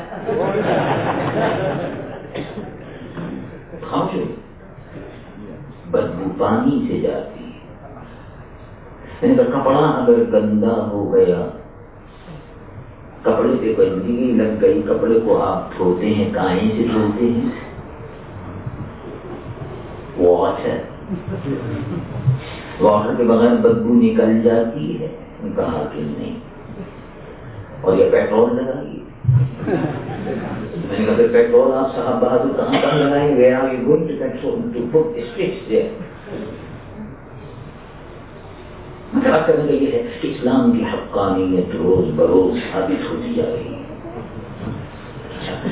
[5.90, 7.44] بدبو پانی سے جاتی
[9.22, 11.46] میں نے کہا کپڑا اگر گندا ہو گیا،
[13.22, 17.50] کپڑے پہ گندگی لگ گئی، کپڑے کو آپ دھوتے ہیں کائیں سے دھوتے ہیں۔
[20.18, 20.76] واٹر
[22.80, 25.16] واٹر کے بغیر بدبو نکل جاتی ہے۔
[25.56, 26.47] کہا کہ نہیں۔
[27.80, 28.98] اور یہ پیٹرول لگائیے۔
[30.88, 34.60] میں نے کہا پیٹرول آپ صاحب بہادر کہاں کہاں لگائیں گے؟ آپ یہ to petrol
[34.74, 35.84] to put strikes there
[39.12, 43.74] مطلب کرنے کا یہ ہے کہ اسلام کی حقانیت روز بروز ثابت ہوتی جا رہی
[43.74, 43.82] ہے۔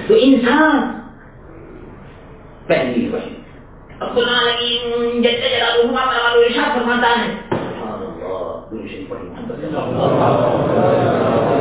[0.06, 0.80] تو انسان
[2.66, 3.34] پہلی وحی۔
[5.20, 6.04] جلالہ ہوا
[6.74, 9.28] فرماتا ہے۔ سبحان اللہ درشن پڑھی۔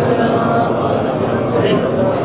[1.65, 2.24] Gracias.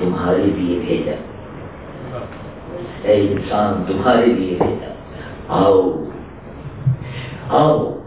[0.00, 1.12] تمہارے لیے بھیجا۔
[3.02, 4.92] اے انسان، تمہارے لیے بھیجا۔
[5.48, 6.04] آؤ
[7.48, 7.98] آؤ،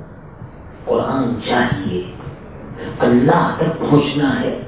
[0.85, 2.03] قرآن چاہیے۔
[2.99, 4.61] اللہ تک پہنچنا ہے۔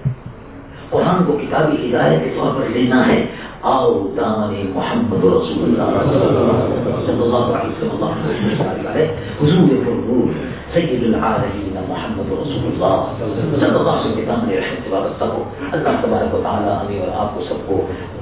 [0.94, 3.26] قرآن کو کتابی ہدایت کے طور پر لینا ہے۔
[3.62, 6.02] آؤ دان محمد رسول اللہ۔
[7.06, 7.86] صلی اللہ علیہ
[9.42, 10.34] وسلم۔ حضور
[10.74, 15.90] سید العالمین محمد رسول اللہ۔ صلی اللہ علیہ وسلم کے دامن رحمت وابستہ ہو اللہ
[16.02, 17.76] تبارک و تعالیٰ ہمیں اور آپ کو سب کو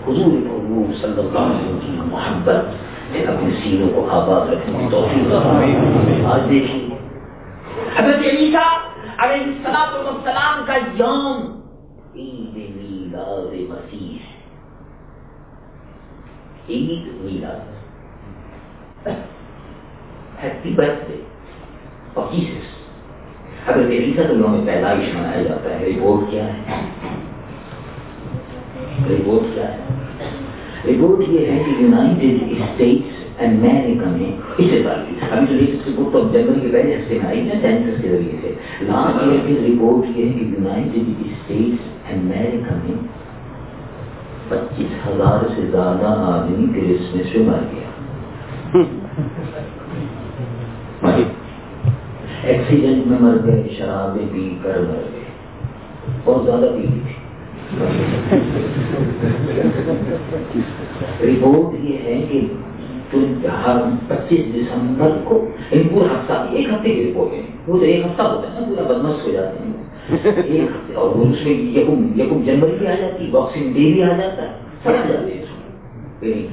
[0.07, 2.55] حضور فرور صلی اللہ علیہ وسلم کی محبت
[3.13, 5.33] سے اپنے سینوں کو آباد رکھنے کی توفیق
[6.25, 6.89] آج دیکھیں،
[7.97, 8.69] حضرت عیسیٰ
[9.17, 11.60] علیہ السلام کا یوم
[13.11, 14.17] میلاد مسیح
[16.69, 19.07] عید میلاد
[20.41, 21.15] ہیپی برتھ ڈے
[22.13, 22.69] اور جیسس
[23.65, 26.79] اگر عیسیٰ تو یوم پیدائش منایا جاتا ہے رپورٹ کیا ہے
[29.09, 29.89] رپورٹ کیا ہے
[30.85, 36.15] رپورٹ یہ ہے کہ یونائٹیڈ اسٹیٹس امریکہ میں اس سے بات ابھی تو لیکن بک
[36.15, 38.53] آف جنوری کے پہلے ہفتے میں آئی نا سینسس کے ذریعے سے
[38.83, 42.95] لاسٹ ایئر کی رپورٹ یہ ہے کہ یونائٹیڈ اسٹیٹس امریکہ میں
[44.47, 47.89] پچیس ہزار سے زیادہ آدمی کرسمس پہ مر گیا۔
[52.43, 55.23] ایکسیڈنٹ میں مر گئے شرابیں پی کر مر گئے۔
[56.25, 57.13] بہت زیادہ پی تھی۔
[61.21, 62.41] رپورٹ یہ ہے کہ
[64.07, 68.21] پچیس دسمبر کو ان پورا ہفتہ ایک ہفتے کی رپورٹ ہے۔ وہ تو ایک ہفتہ
[68.21, 69.80] ہوتا ہے نا پورا بدمست ہو جاتے ہیں۔
[70.95, 74.57] اور اس میں یکم یکم جنوری بھی آ جاتی باکسنگ ڈے بھی آ جاتا ہے
[74.83, 75.41] سب آ جاتے ہیں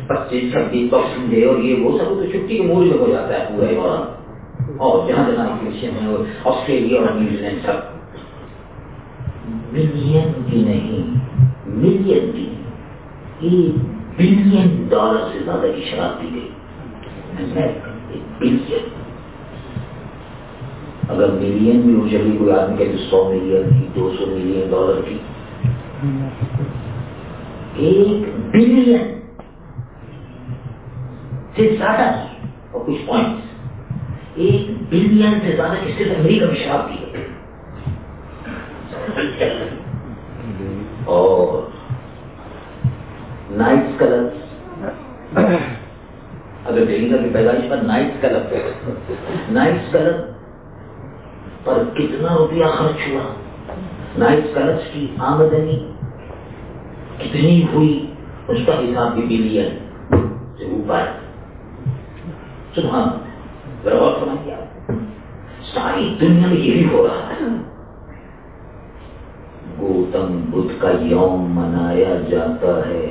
[0.06, 3.38] پچیس، چھبیس باکسنگ ڈے اور یہ وہ سب تو چھٹی کے موڈ میں ہو جاتا
[3.38, 4.06] ہے پورا اور۔
[4.76, 7.76] اور جہاں جہاں کرسچن ہے آسٹریلیا اور نیوزی لینڈ سب۔
[9.72, 11.16] ملین بھی نہیں
[11.66, 12.48] ملین بھی
[13.40, 13.74] ایک
[14.18, 16.48] بلین ڈالر سے زیادہ کی شراب پی گئی۔
[18.38, 18.97] بلین
[21.08, 25.00] اگر ملین بھی ہو چلی کوئی آدمی کہتے سو ملین کی دو سو ملین ڈالر
[25.08, 25.18] کی۔
[27.76, 29.16] ایک بلین۔
[31.56, 33.36] سے زیادہ کی اور کچھ پوائنٹ
[34.34, 37.26] ایک بلین سے زیادہ کی صرف امریکہ میں شراب پی گئی
[41.04, 41.60] اور
[43.50, 45.36] نائٹ کلب
[46.64, 48.54] اگر ڈیلی کی پیدائش پر نائٹ کلب
[49.50, 50.37] نائٹ کلب
[51.68, 53.22] پر کتنا روپیہ خرچ ہوا؟
[54.18, 55.78] نائٹ کلب کی آمدنی
[57.18, 57.94] کتنی ہوئی؟
[58.48, 59.76] اس کا حساب بھی بلین
[60.58, 61.04] سے اوپر
[62.74, 63.08] سبحان
[63.84, 64.56] غور گیا
[65.72, 67.46] ساری دنیا میں یہی ہو رہا ہے۔
[69.80, 73.06] گوتم بدھ کا یوم منایا جاتا ہے،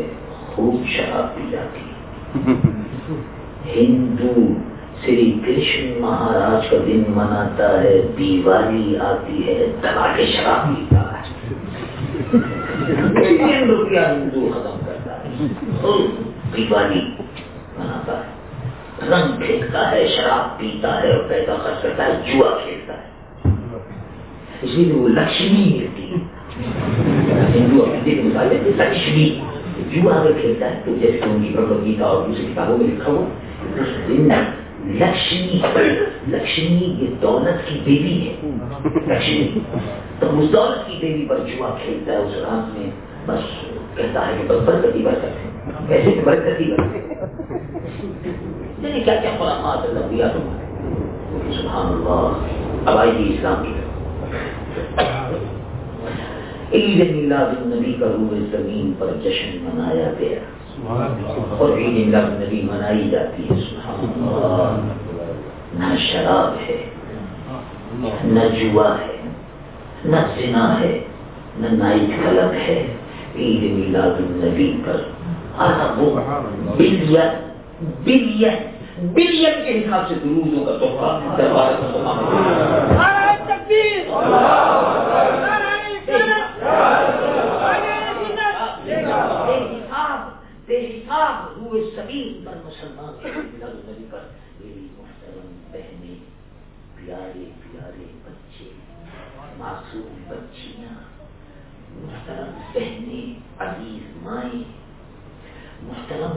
[0.47, 1.85] خوب شراب پی جاتی
[3.75, 4.33] ہندو
[5.05, 11.23] شری کرشن مہاراج کا دن مناتا ہے، دیوالی آتی ہے دبا کے شراب پیتا ہے۔
[13.65, 15.47] روپیہ ہندو ختم کرتا ہے۔
[16.57, 17.01] دیوالی
[17.77, 18.37] مناتا ہے۔
[19.09, 23.07] رنگ پھینکتا ہے، شراب پیتا ہے اور پیسہ خرچ کرتا ہے، جوا کھیلتا ہے۔
[24.61, 26.15] اس لیے وہ لکشمی ملتی ہے۔
[27.55, 28.45] ہندو اور
[28.77, 29.39] لکشمی۔
[29.91, 33.11] جو اگر کھیلتا ہے تو جیسے ان کی بھگوت گیتا اور دوسری کتابوں میں لکھا
[33.11, 33.25] ہوا
[34.87, 35.61] لکشمی
[36.27, 38.33] لکشمی یہ دولت کی دیوی ہے۔
[38.95, 39.59] لکشمی۔
[40.19, 42.89] تو اس دولت کی دیوی پر جوا کھیلتا ہے، اس رات میں
[43.25, 43.39] بس
[43.97, 46.95] کہتا ہے کہ بس برکتی برکت ہے۔ ایسے برکتی برکت
[48.83, 52.37] یعنی کیا کیا خرامات اللہ دیا تمہارے سبحان اللہ۔
[52.85, 53.73] اب آئیے جی اسلام کی
[56.73, 60.39] عید میلاد النبی کا روح زمین پر جشن منایا گیا۔
[61.57, 64.93] اور عید میلاد النبی منائی جاتی ہے، سبحان اللہ۔
[65.73, 66.85] نہ شراب ہے،
[68.23, 69.17] نہ جوا ہے،
[70.05, 70.99] نہ زنا ہے،
[71.57, 72.93] نہ نائٹ کلب ہے۔
[73.35, 75.01] عید میلاد النبی پر
[78.03, 78.53] بلین
[78.97, 81.71] بلین کے حساب سے درودوں کا تحفہ، دربار
[92.65, 93.13] مسلمان
[93.59, 94.19] لگنے پر
[94.59, 96.19] میری محترم بہنیں،
[96.95, 98.69] پیارے پیارے بچے،
[99.57, 100.95] معصوم بچیاں
[102.01, 104.63] محترم بہنیں، عزیز مائیں،
[105.83, 106.35] محترم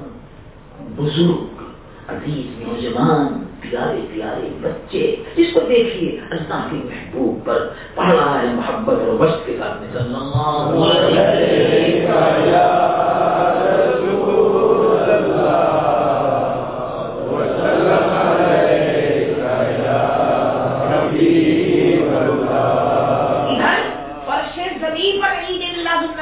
[0.96, 1.62] بزرگ،
[2.08, 8.98] عزیز نوجوان، پیارے پیارے بچے جس کو دیکھیے اللہ کے محبوب پر پڑھا ہے محبت
[8.98, 9.88] اور وقت کے ساتھ میں۔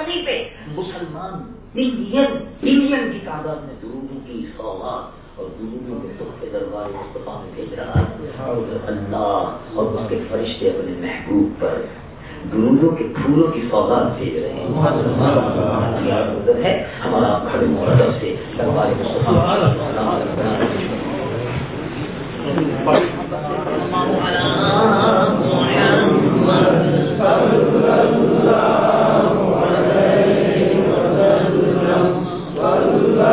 [0.08, 2.24] صلی اللہ مسلمان بلین
[2.60, 7.74] بلین کی تعداد میں درودوں کی سوغات اور درودوں کے تحفے دربار مصطفیٰ میں بھیج
[7.74, 8.56] رہا ہے۔ اور
[8.86, 11.82] اللہ اور اس کے فرشتے اپنے محبوب پر
[12.52, 14.66] درودوں کے پھولوں کی سوغات بھیج رہے ہیں۔
[16.64, 19.58] ہے ہمارا کھڑے مقدم سے دربار مصطفیٰ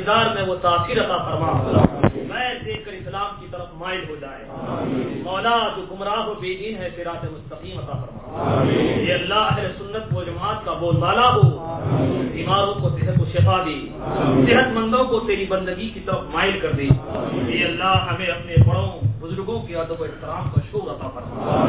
[0.00, 1.52] کردار میں وہ تاثیر عطا فرما۔
[2.14, 4.44] میں دیکھ کر اسلام کی طرف مائل ہو جائے۔
[5.24, 8.62] مولا جو گمراہ و بے دین ہے سراط مستقیم عطا فرما۔
[9.00, 11.40] یہ اللہ اہل سنت و جماعت کا بول بالا ہو۔
[12.32, 13.88] بیماروں کو صحت و شفا دے۔
[14.50, 16.88] صحت مندوں کو تیری بندگی کی طرف مائل کر دے۔
[17.46, 21.64] یہ اللہ ہمیں اپنے بڑوں بزرگوں کے ادب و احترام کا شکر عطا فرما۔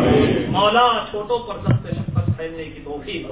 [0.47, 2.00] مولا چھوٹوں پر سخت
[2.41, 3.31] پھیلنے کی توفیق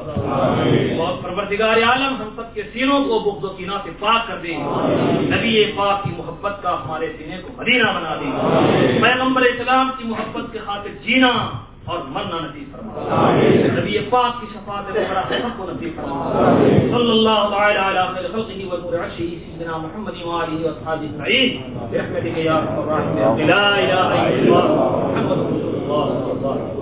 [0.99, 4.53] اور پروردگار عالم ہم سب کے سینوں کو بغض و کینہ سے پاک کر دے
[5.33, 8.27] نبی پاک کی محبت کا ہمارے سینے کو مدینہ بنا دے
[9.01, 11.31] پیغمبر اسلام کی محبت کے خاطر جینا
[11.85, 13.39] اور مرنا نصیب فرما۔
[13.79, 14.93] نبی پاک کی شفاعت
[15.29, 16.19] سب کو نصیب فرما۔
[16.81, 22.55] صلی اللہ تعالی علی خیر و نور سيدنا محمد و و اصحابہ اجمعین۔ برحمتك یا
[22.55, 24.63] ارحم الراحمین لا الہ الا اللہ
[25.13, 26.75] محمد رسول اللہ صلی اللہ علیہ وسلم۔